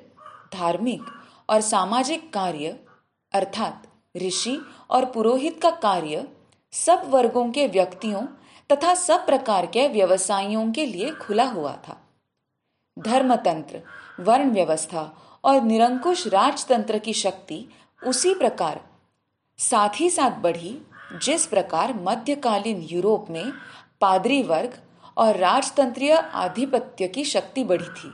धार्मिक 0.53 1.01
और 1.49 1.61
सामाजिक 1.61 2.33
कार्य, 2.33 2.79
अर्थात 3.33 3.87
ऋषि 4.17 4.61
और 4.89 5.05
पुरोहित 5.05 5.59
का 5.61 5.69
कार्य, 5.69 6.27
सब 6.71 7.03
वर्गों 7.05 7.49
के 7.51 7.67
व्यक्तियों 7.67 8.21
तथा 8.71 8.95
सब 8.95 9.25
प्रकार 9.25 9.65
के 9.65 9.87
व्यवसायियों 9.87 10.71
के 10.71 10.85
लिए 10.85 11.11
खुला 11.11 11.43
हुआ 11.43 11.73
था। 11.87 11.97
धर्मतंत्र, 12.99 13.81
वर्ण 14.19 14.51
व्यवस्था 14.51 15.17
और 15.43 15.61
निरंकुश 15.61 16.27
राजतंत्र 16.27 16.97
की 16.97 17.13
शक्ति 17.13 17.65
उसी 18.07 18.33
प्रकार, 18.33 18.81
साथ 19.57 19.89
ही 19.95 20.09
साथ 20.09 20.31
बढ़ी 20.31 20.77
जिस 21.23 21.45
प्रकार 21.45 21.93
मध्यकालीन 21.93 22.87
यूरोप 22.91 23.27
में 23.29 23.51
पादरी 24.01 24.41
वर्ग 24.43 24.79
और 25.19 25.37
राजतंत्रीय 25.37 26.13
आधिपत्य 26.13 27.07
की 27.07 27.23
शक्ति 27.23 27.63
बढ़ी 27.63 27.85
थी। 27.85 28.13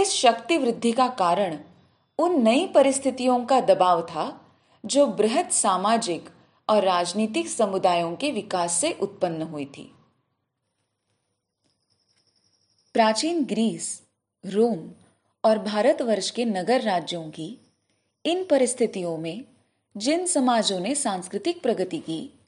इस 0.00 0.10
शक्ति 0.10 0.58
वृद्धि 0.58 0.92
का 0.92 1.08
कारण 1.08 1.58
उन 2.18 2.42
नई 2.42 2.66
परिस्थितियों 2.66 3.44
का 3.44 3.60
दबाव 3.60 4.02
था, 4.02 4.46
जो 4.86 5.06
बृहद 5.06 5.50
सामाजिक 5.50 6.30
और 6.68 6.84
राजनीतिक 6.84 7.48
समुदायों 7.48 8.16
के 8.16 8.30
विकास 8.32 8.72
से 8.72 8.92
उत्पन्न 8.92 9.42
हुई 9.42 9.64
थी। 9.64 9.94
प्राचीन 12.94 13.44
ग्रीस, 13.44 14.02
रोम 14.46 14.90
और 15.44 15.58
भारतवर्ष 15.58 16.30
के 16.30 16.44
नगर 16.44 16.80
राज्यों 16.80 17.30
की 17.30 17.58
इन 18.26 18.44
परिस्थितियों 18.44 19.18
में 19.18 19.44
जिन 19.96 20.26
समाजों 20.26 20.80
ने 20.80 20.94
सांस्कृतिक 20.94 21.62
प्रगति 21.62 21.98
की 21.98 22.39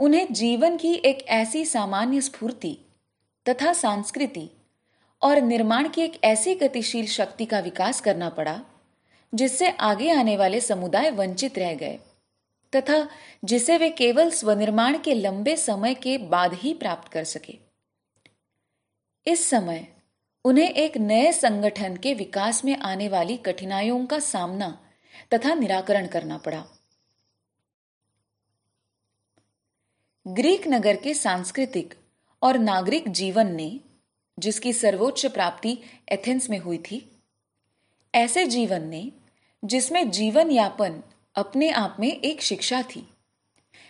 उन्हें 0.00 0.32
जीवन 0.32 0.76
की 0.76 0.94
एक 0.94 1.26
ऐसी 1.28 1.64
सामान्य 1.64 2.20
स्फूर्ति 2.20 2.78
तथा 3.48 3.72
संस्कृति 3.72 4.50
और 5.22 5.40
निर्माण 5.40 5.88
की 5.88 6.02
एक 6.02 6.24
ऐसी 6.24 6.54
गतिशील 6.54 7.06
शक्ति 7.06 7.46
का 7.46 7.60
विकास 7.60 8.00
करना 8.00 8.28
पड़ा, 8.28 8.60
जिससे 9.34 9.70
आगे 9.70 10.10
आने 10.10 10.36
वाले 10.36 10.60
समुदाय 10.60 11.10
वंचित 11.10 11.58
रह 11.58 11.74
गए, 11.74 11.98
तथा 12.76 13.08
जिसे 13.44 13.78
वे 13.78 13.90
केवल 13.90 14.30
स्वनिर्माण 14.30 14.98
के 14.98 15.14
लंबे 15.14 15.56
समय 15.56 15.94
के 15.94 16.18
बाद 16.18 16.54
ही 16.54 16.74
प्राप्त 16.74 17.12
कर 17.12 17.24
सके। 17.24 17.58
इस 19.26 19.50
समय, 19.50 19.88
उन्हें 20.44 20.70
एक 20.70 20.96
नए 20.96 21.32
संगठन 21.32 21.96
के 21.96 22.14
विकास 22.14 22.64
में 22.64 22.76
आने 22.76 23.08
वाली 23.08 23.36
कठिनाइयों 23.36 24.06
का 24.06 24.18
सामना 24.18 24.78
तथा 25.34 25.54
निराकरण 25.54 26.06
करना 26.06 26.38
पड़ा। 26.38 26.64
ग्रीक 30.28 30.66
नगर 30.68 30.96
के 30.96 31.14
सांस्कृतिक 31.14 31.94
और 32.42 32.58
नागरिक 32.58 33.08
जीवन 33.08 33.54
ने, 33.54 33.80
जिसकी 34.38 34.72
सर्वोच्च 34.72 35.26
प्राप्ति 35.26 35.78
एथेंस 36.12 36.50
में 36.50 36.58
हुई 36.58 36.78
थी, 36.78 37.20
ऐसे 38.14 38.46
जीवन 38.46 38.82
ने, 38.82 39.12
जिसमें 39.64 40.10
जीवन 40.10 40.50
यापन 40.50 41.02
अपने 41.34 41.70
आप 41.70 41.96
में 42.00 42.20
एक 42.20 42.42
शिक्षा 42.42 42.82
थी, 42.82 43.08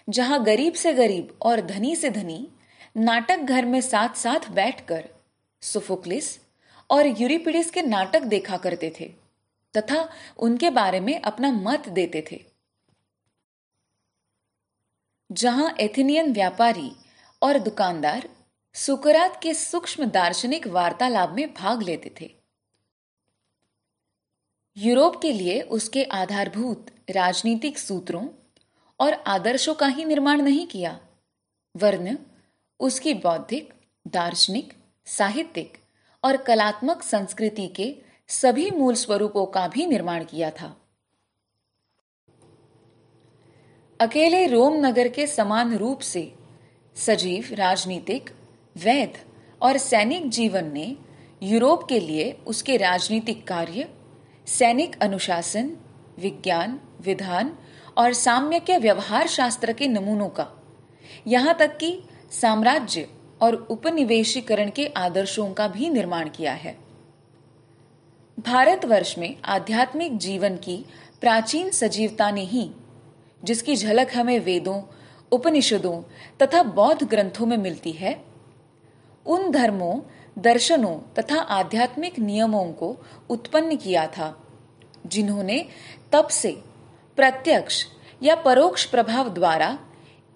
जहाँ 0.08 0.44
गरीब 0.44 0.74
से 0.74 0.92
गरीब 0.92 1.38
और 1.42 1.60
धनी 1.60 1.96
से 1.96 2.10
धनी, 2.10 2.48
नाटक 2.96 3.38
घर 3.38 3.64
में 3.64 3.80
साथ 3.80 4.14
साथ 4.14 4.50
बैठकर 4.50 5.08
सुफोक्लिस 5.62 6.38
और 6.90 7.06
यूरिपिडिस 7.06 7.70
के 7.70 7.82
नाटक 7.82 8.22
देखा 8.22 8.56
करते 8.56 8.92
थे, 9.00 9.12
तथा 9.76 10.08
उनके 10.38 10.70
बारे 10.70 11.00
में 11.00 11.20
अपना 11.20 11.52
मत 11.52 11.88
देते 11.88 12.24
थे। 12.32 12.55
जहाँ 15.30 15.74
एथेनियन 15.80 16.32
व्यापारी 16.32 16.90
और 17.42 17.58
दुकानदार 17.58 18.28
सुकरात 18.74 19.40
के 19.42 19.54
सूक्ष्म 19.54 20.04
दार्शनिक 20.04 20.66
वार्तालाप 20.66 21.30
में 21.30 21.54
भाग 21.54 21.82
लेते 21.82 22.12
थे। 22.20 22.30
यूरोप 24.76 25.20
के 25.22 25.32
लिए 25.32 25.60
उसके 25.60 26.04
आधारभूत 26.04 26.86
राजनीतिक 27.10 27.78
सूत्रों 27.78 28.28
और 29.00 29.12
आदर्शों 29.12 29.74
का 29.74 29.86
ही 29.86 30.04
निर्माण 30.04 30.42
नहीं 30.42 30.66
किया 30.66 30.98
वर्ण 31.74 32.16
उसकी 32.80 33.14
बौद्धिक, 33.14 33.72
दार्शनिक, 34.06 34.72
साहित्यिक 35.06 35.78
और 36.24 36.36
कलात्मक 36.36 37.02
संस्कृति 37.02 37.68
के 37.68 37.94
सभी 38.28 38.70
मूल 38.70 38.94
स्वरूपों 38.94 39.46
का 39.46 39.68
भी 39.68 39.86
निर्माण 39.86 40.24
किया 40.24 40.50
था। 40.50 40.74
अकेले 44.00 44.46
रोम 44.46 44.74
नगर 44.86 45.08
के 45.08 45.26
समान 45.26 45.76
रूप 45.76 46.00
से 46.00 46.32
सजीव, 46.96 47.48
राजनीतिक, 47.52 48.30
वैध 48.76 49.12
और 49.62 49.76
सैनिक 49.76 50.28
जीवन 50.30 50.70
ने 50.72 50.96
यूरोप 51.42 51.86
के 51.88 52.00
लिए 52.00 52.30
उसके 52.46 52.76
राजनीतिक 52.76 53.46
कार्य, 53.48 53.88
सैनिक 54.46 55.00
अनुशासन, 55.02 55.70
विज्ञान, 56.18 56.78
विधान 57.00 57.56
और 57.96 58.12
साम्य 58.12 58.60
के 58.60 58.78
व्यवहार 58.78 59.28
शास्त्र 59.28 59.72
के 59.72 59.88
नमूनों 59.88 60.28
का, 60.28 60.48
यहाँ 61.26 61.56
तक 61.58 61.76
कि 61.76 61.98
साम्राज्य 62.32 63.08
और 63.42 63.54
उपनिवेशीकरण 63.70 64.70
के 64.70 64.86
आदर्शों 64.86 65.52
का 65.52 65.68
भी 65.68 65.90
निर्माण 65.90 66.28
किया 66.28 66.52
है। 66.52 66.78
भारतवर्ष 68.38 69.18
में 69.18 69.36
आध्यात्मिक 69.44 70.18
जीवन 70.18 70.56
की 70.56 70.84
प्राचीन 71.20 71.70
सजीवता 71.70 72.30
ने 72.30 72.44
ही 72.44 72.70
जिसकी 73.44 73.76
झलक 73.76 74.10
हमें 74.14 74.40
वेदों, 74.40 74.82
उपनिषदों 75.32 76.02
तथा 76.42 76.62
बौद्ध 76.62 77.08
ग्रंथों 77.08 77.46
में 77.46 77.56
मिलती 77.56 77.92
है, 77.92 78.24
उन 79.26 79.50
धर्मों, 79.50 80.00
दर्शनों 80.38 80.98
तथा 81.18 81.40
आध्यात्मिक 81.40 82.18
नियमों 82.18 82.72
को 82.72 82.96
उत्पन्न 83.30 83.76
किया 83.76 84.06
था, 84.06 84.44
जिन्होंने 85.06 85.68
तब 86.12 86.28
से 86.28 86.62
प्रत्यक्ष 87.16 87.84
या 88.22 88.34
परोक्ष 88.34 88.84
प्रभाव 88.84 89.28
द्वारा 89.28 89.78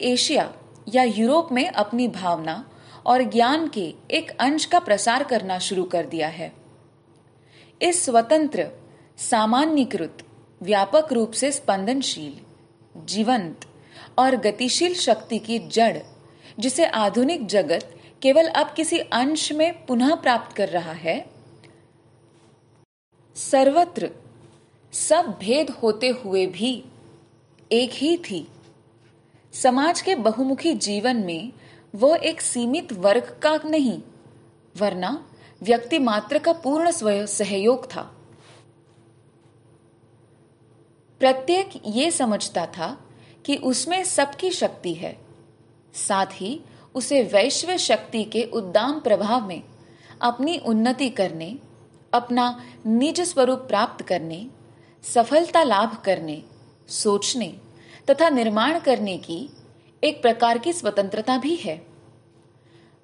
एशिया 0.00 0.52
या 0.94 1.02
यूरोप 1.02 1.52
में 1.52 1.68
अपनी 1.68 2.08
भावना 2.08 2.64
और 3.06 3.22
ज्ञान 3.22 3.68
के 3.68 3.94
एक 4.10 4.30
अंश 4.30 4.64
का 4.64 4.78
प्रसार 4.78 5.24
करना 5.24 5.58
शुरू 5.58 5.84
कर 5.84 6.06
दिया 6.06 6.28
है। 6.28 6.52
इस 7.82 8.04
स्वतंत्र, 8.04 8.68
सामान्यकृत, 9.16 10.18
व्यापक 10.62 11.12
रूप 11.12 11.32
से 11.32 11.52
स्पंदनशील 11.52 12.49
जीवंत 12.94 13.66
और 14.18 14.36
गतिशील 14.36 14.94
शक्ति 14.94 15.38
की 15.38 15.58
जड़, 15.58 15.98
जिसे 16.58 16.86
आधुनिक 16.86 17.46
जगत 17.46 17.94
केवल 18.22 18.48
अब 18.48 18.72
किसी 18.74 18.98
अंश 18.98 19.52
में 19.52 19.86
पुनः 19.86 20.14
प्राप्त 20.14 20.56
कर 20.56 20.68
रहा 20.68 20.92
है। 20.92 21.24
सर्वत्र 23.36 24.10
सब 24.92 25.36
भेद 25.40 25.70
होते 25.72 26.08
हुए 26.08 26.46
भी 26.46 26.84
एक 27.72 27.90
ही 27.92 28.16
थी। 28.16 28.46
समाज 29.52 30.00
के 30.00 30.14
बहुमुखी 30.14 30.74
जीवन 30.74 31.16
में 31.16 31.52
वो 31.94 32.14
एक 32.14 32.40
सीमित 32.40 32.92
वर्ग 32.92 33.38
का 33.42 33.58
नहीं, 33.64 34.00
वरना 34.76 35.26
व्यक्ति 35.62 35.98
मात्र 35.98 36.38
का 36.38 36.52
पूर्ण 36.52 36.90
सहयोग 37.26 37.86
था। 37.86 38.19
प्रत्येक 41.20 41.70
ये 41.86 42.10
समझता 42.10 42.66
था 42.66 42.98
कि 43.44 43.56
उसमें 43.56 44.04
सबकी 44.04 44.50
शक्ति 44.50 44.94
है। 44.94 45.18
साथ 45.94 46.26
ही 46.32 46.60
उसे 46.94 47.22
वैश्व 47.22 47.76
शक्ति 47.76 48.24
के 48.24 48.44
उद्दाम 48.44 49.00
प्रभाव 49.00 49.46
में 49.46 49.62
अपनी 50.20 50.58
उन्नति 50.58 51.08
करने, 51.10 51.58
अपना 52.12 52.64
निज 52.86 53.20
स्वरूप 53.20 53.58
प्राप्त 53.58 54.06
करने, 54.06 54.46
सफलता 55.02 55.62
लाभ 55.62 55.96
करने, 56.04 56.42
सोचने 56.88 57.60
तथा 58.10 58.28
निर्माण 58.28 58.78
करने 58.78 59.18
की 59.18 59.50
एक 60.04 60.22
प्रकार 60.22 60.58
की 60.58 60.72
स्वतंत्रता 60.72 61.38
भी 61.38 61.54
है। 61.56 61.86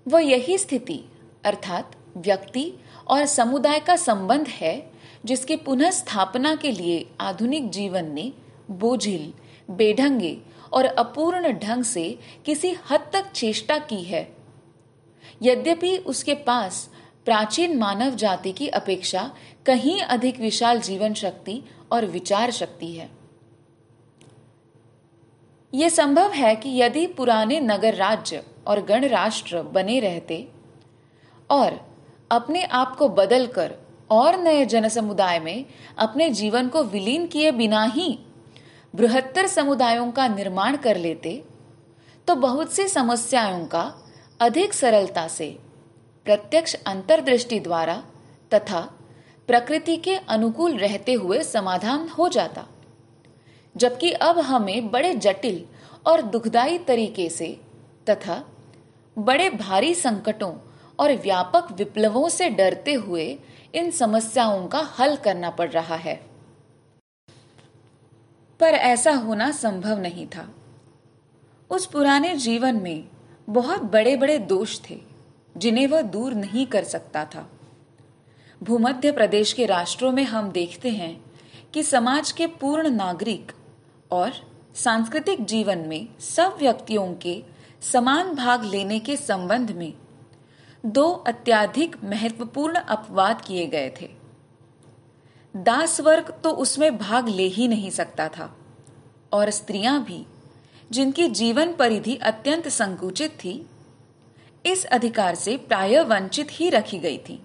वह 0.08 0.20
यही 0.20 0.58
स्थिति, 0.58 1.04
अर्थात 1.44 1.96
व्यक्ति 2.16 2.72
और 3.08 3.26
समुदाय 3.26 3.80
का 3.80 3.96
संबंध 3.96 4.46
है 4.48 4.95
जिसकी 5.26 5.56
पुनः 5.56 5.90
स्थापना 5.90 6.54
के 6.54 6.70
लिए 6.70 7.10
आधुनिक 7.20 7.70
जीवन 7.70 8.12
ने 8.12 8.32
बोझिल, 8.70 9.32
बेढंगे 9.70 10.38
और 10.72 10.84
अपूर्ण 10.84 11.52
ढंग 11.52 11.84
से 11.84 12.18
किसी 12.44 12.76
हद 12.90 13.10
तक 13.12 13.30
चेष्टा 13.32 13.78
की 13.78 14.02
है। 14.02 14.36
यद्यपि 15.42 15.96
उसके 15.96 16.34
पास 16.34 16.90
प्राचीन 17.24 17.78
मानव 17.78 18.14
जाति 18.14 18.52
की 18.52 18.68
अपेक्षा 18.68 19.34
कहीं 19.66 20.00
अधिक 20.00 20.40
विशाल 20.40 20.80
जीवन 20.80 21.14
शक्ति 21.14 21.62
और 21.92 22.06
विचार 22.06 22.50
शक्ति 22.50 22.92
है। 22.92 23.10
यह 25.74 25.88
संभव 25.88 26.32
है 26.32 26.56
कि 26.56 26.82
यदि 26.82 27.06
पुराने 27.06 27.60
नगर 27.60 27.94
राज्य 27.94 28.44
और 28.66 28.82
गणराष्ट्र 28.82 29.62
बने 29.62 30.00
रहते 30.00 30.48
और 31.50 31.80
अपने 32.30 32.62
आप 32.62 32.96
को 32.96 33.08
बदलकर 33.08 33.74
और 34.10 34.38
नए 34.38 34.64
जन 34.66 34.88
समुदाय 34.88 35.38
में 35.40 35.64
अपने 35.98 36.30
जीवन 36.30 36.68
को 36.68 36.82
विलीन 36.84 37.26
किए 37.26 37.50
बिना 37.50 37.84
ही 37.84 38.18
बृहत्तर 38.94 39.46
समुदायों 39.46 40.10
का 40.12 40.28
निर्माण 40.28 40.76
कर 40.76 40.96
लेते 40.96 41.44
तो 42.28 42.34
बहुत 42.34 42.72
सी 42.72 42.88
समस्याओं 42.88 43.64
का 43.66 43.94
अधिक 44.40 44.74
सरलता 44.74 45.28
से 45.28 45.58
प्रत्यक्ष 46.24 46.74
अंतर्दृष्टि 46.74 47.60
द्वारा 47.60 48.02
तथा 48.54 48.80
प्रकृति 49.46 49.96
के 49.96 50.16
अनुकूल 50.16 50.76
रहते 50.76 51.12
हुए 51.12 51.42
समाधान 51.42 52.08
हो 52.08 52.28
जाता। 52.28 52.66
जबकि 53.76 54.10
अब 54.12 54.38
हमें 54.38 54.90
बड़े 54.90 55.14
जटिल 55.14 55.64
और 56.06 56.22
दुखदायी 56.22 56.78
तरीके 56.78 57.28
से 57.28 57.60
तथा 58.10 58.44
बड़े 59.18 59.50
भारी 59.50 59.94
संकटों 59.94 60.52
और 60.98 61.12
व्यापक 61.12 61.72
विप्लवों 61.72 62.28
से 62.28 62.48
डरते 62.50 62.92
हुए 62.92 63.38
इन 63.76 63.90
समस्याओं 63.90 64.68
का 64.68 64.78
हल 64.78 65.16
करना 65.16 65.50
पड़ 65.50 65.70
रहा 65.70 65.94
है। 65.94 66.26
पर 68.60 68.66
ऐसा 68.66 69.10
होना 69.10 69.50
संभव 69.50 69.98
नहीं 69.98 70.26
था। 70.26 70.54
उस 71.70 71.86
पुराने 71.86 72.36
जीवन 72.36 72.76
में 72.76 73.08
बहुत 73.48 73.82
बड़े 73.82 74.16
बड़े 74.16 74.38
दोष 74.38 74.80
थे, 74.90 75.00
जिन्हें 75.56 75.86
वह 75.86 76.02
दूर 76.02 76.34
नहीं 76.34 76.66
कर 76.66 76.84
सकता 76.84 77.24
था। 77.24 77.50
भूमध्य 78.62 79.12
प्रदेश 79.12 79.52
के 79.52 79.66
राष्ट्रों 79.66 80.12
में 80.12 80.24
हम 80.24 80.50
देखते 80.50 80.90
हैं 80.90 81.24
कि 81.74 81.82
समाज 81.82 82.32
के 82.32 82.46
पूर्ण 82.46 82.90
नागरिक 82.90 83.52
और 84.10 84.32
सांस्कृतिक 84.74 85.44
जीवन 85.44 85.78
में 85.78 86.18
सब 86.20 86.56
व्यक्तियों 86.60 87.14
के 87.14 87.44
समान 87.82 88.34
भाग 88.34 88.64
लेने 88.64 88.98
के 88.98 89.16
संबंध 89.16 89.70
में 89.70 89.92
दो 90.86 91.12
अत्याधिक 91.26 91.96
महत्वपूर्ण 92.04 92.74
अपवाद 92.74 93.40
किए 93.40 93.66
गए 93.66 93.90
थे। 94.00 94.08
दास 95.56 96.00
वर्ग 96.00 96.30
तो 96.44 96.50
उसमें 96.50 96.98
भाग 96.98 97.28
ले 97.28 97.42
ही 97.42 97.68
नहीं 97.68 97.90
सकता 97.90 98.28
था। 98.28 98.56
और 99.32 99.50
स्त्रियाँ 99.50 100.04
भी, 100.04 100.26
जिनकी 100.92 101.28
जीवन 101.28 101.72
परिधि 101.72 102.16
अत्यंत 102.16 102.68
संकुचित 102.68 103.30
थी, 103.30 103.66
इस 104.66 104.84
अधिकार 104.84 105.34
से 105.34 105.56
प्राय 105.56 106.02
वंचित 106.02 106.48
ही 106.50 106.70
रखी 106.70 106.98
गई 106.98 107.18
थी। 107.18 107.42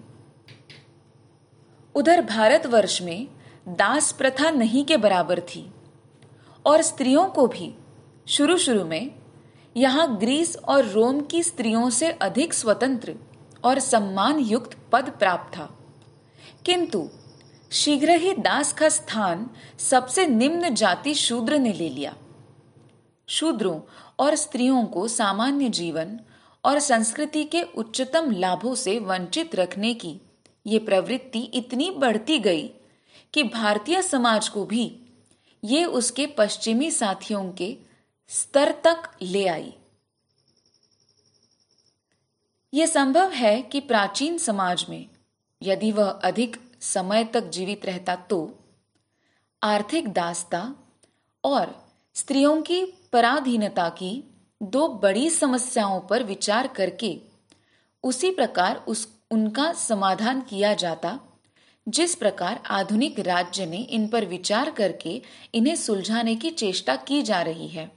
उधर 1.94 2.22
भारतवर्ष 2.22 3.02
में 3.02 3.28
दास 3.68 4.12
प्रथा 4.12 4.50
नहीं 4.50 4.84
के 4.84 4.96
बराबर 4.96 5.40
थी, 5.40 5.72
और 6.66 6.82
स्त्रियों 6.82 7.26
को 7.26 7.46
भी 7.46 7.74
शुरू 8.28 8.56
शुरू 8.58 8.84
में 8.84 9.10
यहाँ 9.76 10.18
ग्रीस 10.18 10.56
और 10.56 10.84
रोम 10.84 11.20
की 11.20 11.42
स्त्रियों 11.42 11.90
से 11.90 12.10
अधिक 12.10 12.54
स्वतंत्र 12.54 13.14
और 13.64 13.78
सम्मान 13.78 14.38
युक्त 14.38 14.78
पद 14.92 15.10
प्राप्त 15.10 15.56
था। 15.56 15.78
किंतु, 16.64 17.10
शीघ्र 17.72 18.10
ही 18.10 18.32
दास 18.32 18.72
का 18.72 18.88
स्थान 18.88 19.50
सबसे 19.78 20.26
निम्न 20.26 20.74
जाति 20.74 21.14
शूद्र 21.14 21.58
ने 21.58 21.72
ले 21.72 21.88
लिया। 21.88 22.16
शूद्रों 23.28 23.80
और 24.18 24.34
स्त्रियों 24.34 24.84
को 24.84 25.08
सामान्य 25.08 25.68
जीवन 25.68 26.20
और 26.64 26.78
संस्कृति 26.78 27.44
के 27.44 27.62
उच्चतम 27.62 28.30
लाभों 28.30 28.74
से 28.74 28.98
वंचित 28.98 29.54
रखने 29.54 29.94
की 29.94 30.20
ये 30.66 30.78
प्रवृत्ति 30.78 31.40
इतनी 31.40 31.90
बढ़ती 31.90 32.38
गई 32.38 32.70
कि 33.32 33.42
भारतीय 33.42 34.02
समाज 34.02 34.48
को 34.48 34.64
भी 34.64 34.98
ये 35.64 35.84
उसके 35.84 36.26
पश्चिमी 36.26 36.90
साथियों 36.90 37.52
के 37.52 37.76
स्तर 38.28 38.74
तक 38.84 39.02
ले 39.22 39.46
आई। 39.46 39.74
यह 42.74 42.86
संभव 42.86 43.30
है 43.30 43.62
कि 43.62 43.80
प्राचीन 43.80 44.38
समाज 44.38 44.86
में, 44.88 45.08
यदि 45.62 45.92
वह 45.92 46.10
अधिक 46.10 46.56
समय 46.80 47.24
तक 47.24 47.40
जीवित 47.40 47.86
रहता 47.86 48.16
तो 48.16 48.58
आर्थिक 49.62 50.08
दासता 50.08 50.74
और 51.44 51.88
स्त्रियों 52.14 52.62
की 52.62 52.84
पराधीनता 53.12 53.88
की 53.88 54.24
दो 54.62 54.88
बड़ी 54.88 55.30
समस्याओं 55.30 56.00
पर 56.00 56.22
विचार 56.22 56.66
करके 56.66 57.20
उसी 58.02 58.30
प्रकार 58.30 58.84
उस, 58.88 59.08
उनका 59.30 59.72
समाधान 59.72 60.40
किया 60.40 60.74
जाता, 60.74 61.20
जिस 61.88 62.14
प्रकार 62.14 62.62
आधुनिक 62.66 63.20
राज्य 63.20 63.66
ने 63.66 63.76
इन 63.76 64.08
पर 64.08 64.26
विचार 64.26 64.70
करके 64.70 65.22
इन्हें 65.54 65.76
सुलझाने 65.76 66.36
की 66.36 66.50
चेष्टा 66.50 66.96
की 66.96 67.22
जा 67.22 67.42
रही 67.42 67.68
है। 67.68 67.92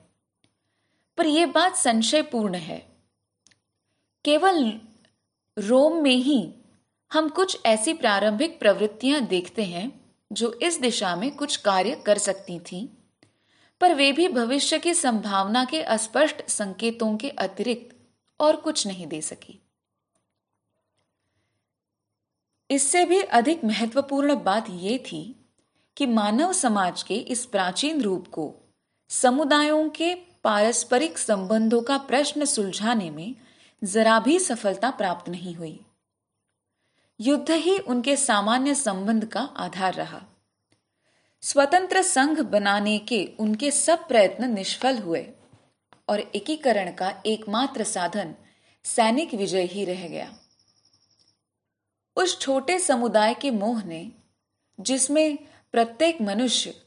पर 1.17 1.25
यह 1.25 1.45
बात 1.45 1.75
संशयपूर्ण 1.75 2.55
है। 2.55 2.94
केवल 4.25 4.81
रोम 5.57 6.03
में 6.03 6.15
ही 6.15 6.53
हम 7.13 7.29
कुछ 7.29 7.57
ऐसी 7.65 7.93
प्रारंभिक 7.93 8.59
प्रवृत्तियाँ 8.59 9.21
देखते 9.21 9.63
हैं 9.63 10.05
जो 10.31 10.53
इस 10.53 10.79
दिशा 10.79 11.15
में 11.15 11.35
कुछ 11.35 11.55
कार्य 11.55 12.03
कर 12.05 12.17
सकती 12.17 12.59
थीं, 12.59 12.87
पर 13.81 13.93
वे 13.93 14.11
भी 14.11 14.27
भविष्य 14.27 14.79
की 14.79 14.93
संभावना 14.93 15.65
के 15.65 15.81
अस्पष्ट 15.81 16.49
संकेतों 16.49 17.17
के 17.17 17.29
अतिरिक्त 17.29 17.95
और 18.39 18.55
कुछ 18.55 18.87
नहीं 18.87 19.07
दे 19.07 19.21
सकी। 19.21 19.61
इससे 22.71 23.05
भी 23.05 23.21
अधिक 23.21 23.63
महत्वपूर्ण 23.63 24.35
बात 24.35 24.65
यह 24.69 24.97
थी 24.97 25.45
कि 25.97 26.05
मानव 26.05 26.53
समाज 26.53 27.03
के 27.03 27.15
इस 27.15 27.45
प्राचीन 27.45 28.01
रूप 28.01 28.27
को 28.27 28.55
समुदायों 29.09 29.89
के 29.89 30.15
पारस्परिक 30.15 31.17
संबंधों 31.17 31.81
का 31.81 31.97
प्रश्न 31.97 32.45
सुलझाने 32.45 33.09
में 33.09 33.35
जरा 33.85 34.19
भी 34.19 34.39
सफलता 34.39 34.91
प्राप्त 34.91 35.29
नहीं 35.29 35.55
हुई। 35.55 35.85
युद्ध 37.21 37.51
ही 37.51 37.77
उनके 37.77 38.17
सामान्य 38.17 38.75
संबंध 38.75 39.25
का 39.25 39.41
आधार 39.41 39.93
रहा। 39.93 40.21
स्वतंत्र 41.41 42.01
संघ 42.01 42.39
बनाने 42.39 42.99
के 42.99 43.31
उनके 43.39 43.71
सब 43.71 44.07
प्रयत्न 44.07 44.53
निष्फल 44.53 44.97
हुए 44.97 45.27
और 46.09 46.19
एकीकरण 46.19 46.91
का 46.91 47.21
एकमात्र 47.25 47.83
साधन 47.83 48.35
सैनिक 48.83 49.33
विजय 49.33 49.63
ही 49.63 49.85
रह 49.85 50.07
गया। 50.07 50.37
उस 52.15 52.39
छोटे 52.39 52.79
समुदाय 52.79 53.33
के 53.33 53.51
मोह 53.51 53.83
ने, 53.83 54.11
जिसमें 54.79 55.37
प्रत्येक 55.71 56.21
मनुष्य 56.21 56.81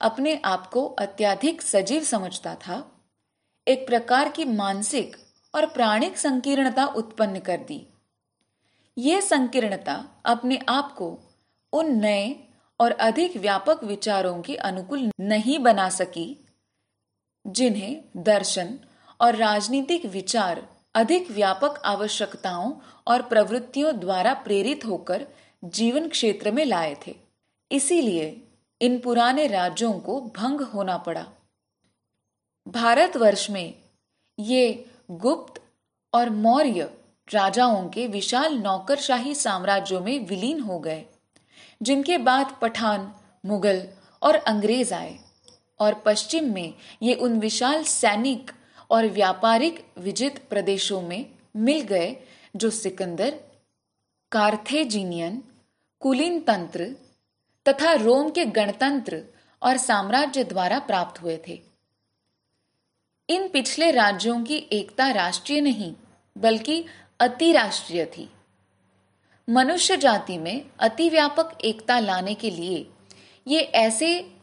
अपने 0.00 0.42
आप 0.44 0.66
को 0.66 0.84
अत्याधिक 0.86 1.62
सजीव 1.62 2.04
समझता 2.04 2.54
था, 2.54 3.02
एक 3.68 3.86
प्रकार 3.86 4.28
की 4.28 4.44
मानसिक 4.44 5.23
और 5.54 5.66
प्राणिक 5.66 6.16
संकीर्णता 6.18 6.86
उत्पन्न 6.86 7.40
कर 7.40 7.56
दी। 7.56 7.86
यह 8.98 9.20
संकीर्णता 9.20 10.04
अपने 10.24 10.58
आप 10.68 10.94
को 10.94 11.18
उन 11.72 11.90
नए 11.96 12.36
और 12.80 12.92
अधिक 12.92 13.36
व्यापक 13.36 13.84
विचारों 13.84 14.42
के 14.42 14.56
अनुकूल 14.56 15.10
नहीं 15.20 15.58
बना 15.58 15.88
सकी, 15.88 16.46
जिन्हें 17.46 18.04
दर्शन 18.16 18.78
और 19.20 19.36
राजनीतिक 19.36 20.06
विचार, 20.06 20.68
अधिक 20.94 21.30
व्यापक 21.30 21.82
आवश्यकताओं 21.84 22.72
और 23.06 23.22
प्रवृत्तियों 23.22 23.98
द्वारा 24.00 24.34
प्रेरित 24.34 24.84
होकर 24.84 25.26
जीवन 25.64 26.08
क्षेत्र 26.08 26.50
में 26.50 26.64
लाए 26.64 26.96
थे। 27.06 27.16
इसीलिए 27.72 28.48
इन 28.80 28.98
पुराने 28.98 29.46
राज्यों 29.46 29.92
को 29.92 30.20
भंग 30.20 30.60
होना 30.60 30.96
पड़ा। 30.96 31.26
भारतवर्ष 32.68 33.50
में 33.50 33.74
ये 34.38 34.90
गुप्त 35.08 35.60
और 36.12 36.30
मौर्य 36.30 36.90
राजाओं 37.28 37.88
के 37.88 38.06
विशाल 38.06 38.54
नौकरशाही 38.58 39.34
साम्राज्यों 39.34 40.00
में 40.00 40.26
विलीन 40.26 40.60
हो 40.60 40.78
गए, 40.78 41.04
जिनके 41.80 42.18
बाद 42.18 42.56
पठान, 42.62 43.12
मुगल 43.44 43.82
और 44.22 44.34
अंग्रेज़ 44.34 44.94
आए 44.94 45.18
और 45.80 45.94
पश्चिम 45.94 46.52
में 46.54 46.74
ये 47.02 47.14
उन 47.14 47.38
विशाल 47.40 47.84
सैनिक 47.84 48.50
और 48.90 49.06
व्यापारिक 49.08 49.84
विजित 49.98 50.38
प्रदेशों 50.50 51.00
में 51.02 51.26
मिल 51.56 51.80
गए, 51.80 52.16
जो 52.56 52.70
सिकंदर, 52.70 53.34
कार्थेजिनियन, 54.32 55.42
कुलीन 56.02 56.40
तंत्र 56.40 56.94
तथा 57.66 57.92
रोम 57.92 58.30
के 58.30 58.44
गणतंत्र 58.46 59.22
और 59.62 59.76
साम्राज्य 59.76 60.44
द्वारा 60.44 60.78
प्राप्त 60.78 61.22
हुए 61.22 61.38
थे। 61.48 61.60
इन 63.28 63.48
पिछले 63.48 63.90
राज्यों 63.90 64.42
की 64.44 64.56
एकता 64.72 65.10
राष्ट्रीय 65.10 65.60
नहीं, 65.60 65.94
बल्कि 66.36 66.84
अतिराष्ट्रीय 67.20 68.04
थी। 68.06 68.28
मनुष्य 69.48 69.96
जाति 69.96 70.38
में 70.38 70.70
अति 70.78 71.08
व्यापक 71.10 71.58
एकता 71.64 71.98
लाने 71.98 72.34
के 72.34 72.50
लिए 72.50 72.86
ये 73.46 73.60
ऐसे 73.60 74.36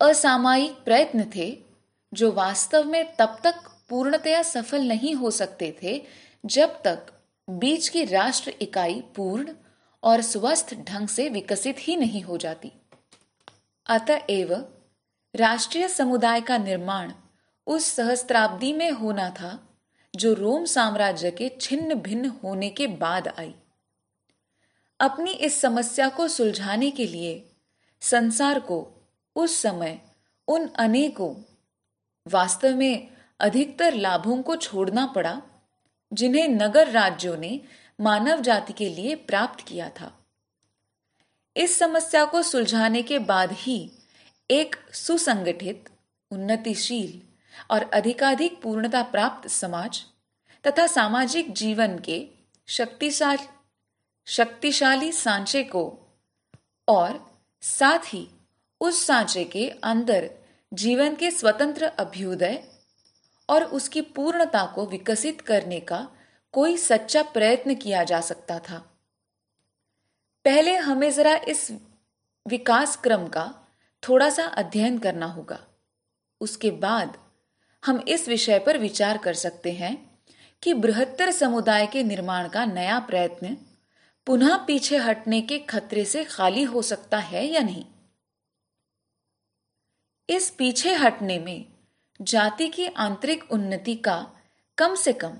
असामायिक 0.00 0.72
प्रयत्न 0.84 1.24
थे 1.36 1.58
जो 2.12 2.32
वास्तव 2.32 2.84
में 2.84 3.16
तब 3.16 3.38
तक 3.44 3.54
पूर्णतया 3.88 4.42
सफल 4.42 4.82
नहीं 4.82 5.14
हो 5.14 5.30
सकते 5.30 5.76
थे 5.82 6.00
जब 6.44 6.80
तक 6.82 7.12
बीच 7.48 7.88
की 7.88 8.04
राष्ट्र 8.04 8.54
इकाई 8.62 9.00
पूर्ण 9.16 9.54
और 10.02 10.20
स्वस्थ 10.20 10.74
ढंग 10.88 11.08
से 11.08 11.28
विकसित 11.28 11.76
ही 11.78 11.96
नहीं 11.96 12.22
हो 12.22 12.36
जाती। 12.36 12.72
अतएव 13.86 14.54
राष्ट्रीय 15.34 15.88
समुदाय 15.88 16.40
का 16.40 16.58
निर्माण 16.58 17.12
उस 17.66 17.84
सहस्त्राब्दी 17.84 18.72
में 18.72 18.90
होना 18.90 19.30
था, 19.30 19.68
जो 20.16 20.34
रोम 20.34 20.64
साम्राज्य 20.64 21.30
के 21.30 21.48
छिन्न 21.60 21.94
भिन्न 21.94 22.28
होने 22.28 22.70
के 22.70 22.86
बाद 22.86 23.28
आई। 23.28 23.54
अपनी 25.00 25.32
इस 25.32 25.60
समस्या 25.60 26.08
को 26.08 26.28
सुलझाने 26.28 26.90
के 26.90 27.06
लिए 27.06 27.50
संसार 28.00 28.60
को 28.60 28.92
उस 29.36 29.56
समय 29.56 30.00
उन 30.48 30.68
अनेकों, 30.68 31.34
वास्तव 32.28 32.76
में 32.76 33.08
अधिकतर 33.40 33.94
लाभों 33.94 34.42
को 34.42 34.56
छोड़ना 34.56 35.06
पड़ा, 35.06 35.42
जिन्हें 36.12 36.48
नगर 36.48 36.90
राज्यों 36.90 37.36
ने 37.36 37.60
मानव 38.00 38.40
जाति 38.40 38.72
के 38.72 38.88
लिए 38.88 39.14
प्राप्त 39.14 39.68
किया 39.68 39.88
था। 39.88 40.18
इस 41.56 41.78
समस्या 41.78 42.24
को 42.24 42.42
सुलझाने 42.42 43.02
के 43.02 43.18
बाद 43.18 43.52
ही 43.52 43.90
एक 44.50 44.76
सुसंगठित, 44.92 45.84
उन्नतिशील 46.30 47.23
और 47.70 47.82
अधिकाधिक 47.82 48.62
पूर्णता 48.62 49.02
प्राप्त 49.02 49.48
समाज 49.48 50.02
तथा 50.66 50.86
सामाजिक 50.86 51.54
जीवन 51.54 51.98
के 51.98 52.28
शक्तिशाली 52.66 53.48
शक्तिशाली 54.26 55.12
सांचे 55.12 55.62
को 55.62 55.98
और 56.88 57.40
साथ 57.60 57.98
ही 57.98 58.28
उस 58.80 59.06
सांचे 59.06 59.44
के 59.44 59.68
अंदर 59.68 60.30
जीवन 60.74 61.14
के 61.14 61.30
स्वतंत्र 61.30 61.84
अभ्युदय 61.84 62.64
और 63.48 63.64
उसकी 63.64 64.00
पूर्णता 64.00 64.66
को 64.66 64.86
विकसित 64.86 65.40
करने 65.40 65.80
का 65.80 66.08
कोई 66.52 66.76
सच्चा 66.76 67.22
प्रयत्न 67.22 67.74
किया 67.74 68.04
जा 68.04 68.20
सकता 68.20 68.58
था। 68.58 68.78
पहले 70.44 70.76
हमें 70.76 71.10
जरा 71.12 71.36
इस 71.36 71.72
विकास 72.48 72.96
क्रम 72.96 73.28
का 73.28 73.54
थोड़ा 74.08 74.30
सा 74.30 74.44
अध्ययन 74.44 74.98
करना 74.98 75.26
होगा। 75.26 75.58
उसके 76.40 76.70
बाद 76.70 77.23
हम 77.84 78.02
इस 78.08 78.28
विषय 78.28 78.58
पर 78.58 78.78
विचार 78.78 79.18
कर 79.18 79.34
सकते 79.34 79.72
हैं 79.72 79.96
कि 80.62 80.74
बृहत्तर 80.74 81.30
समुदाय 81.30 81.86
के 81.86 82.02
निर्माण 82.02 82.48
का 82.48 82.64
नया 82.64 82.98
प्रयत्न 82.98 83.56
पुनः 84.26 84.56
पीछे 84.56 84.96
हटने 84.96 85.40
के 85.40 85.58
खतरे 85.58 86.04
से 86.04 86.24
खाली 86.24 86.62
हो 86.62 86.82
सकता 86.82 87.18
है 87.18 87.44
या 87.46 87.60
नहीं। 87.60 87.84
इस 90.28 90.50
पीछे 90.50 90.94
हटने 90.94 91.38
में 91.38 91.64
जाति 92.20 92.68
की 92.68 92.86
आंतरिक 92.86 93.52
उन्नति 93.52 93.94
का 93.96 94.16
कम 94.78 94.94
से 94.94 95.12
कम 95.12 95.36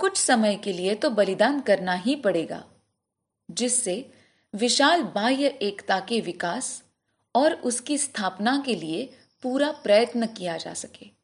कुछ 0.00 0.16
समय 0.16 0.56
के 0.56 0.72
लिए 0.72 0.94
तो 0.94 1.10
बलिदान 1.10 1.60
करना 1.60 1.94
ही 1.94 2.14
पड़ेगा, 2.16 2.62
जिससे 3.48 4.10
विशाल 4.54 5.02
बाह्य 5.14 5.46
एकता 5.62 6.00
के 6.00 6.20
विकास 6.20 6.82
और 7.34 7.52
उसकी 7.52 7.98
स्थापना 7.98 8.56
के 8.66 8.74
लिए 8.74 9.04
पूरा 9.42 9.70
प्रयत्न 9.72 10.26
किया 10.26 10.56
जा 10.56 10.74
सके। 10.74 11.17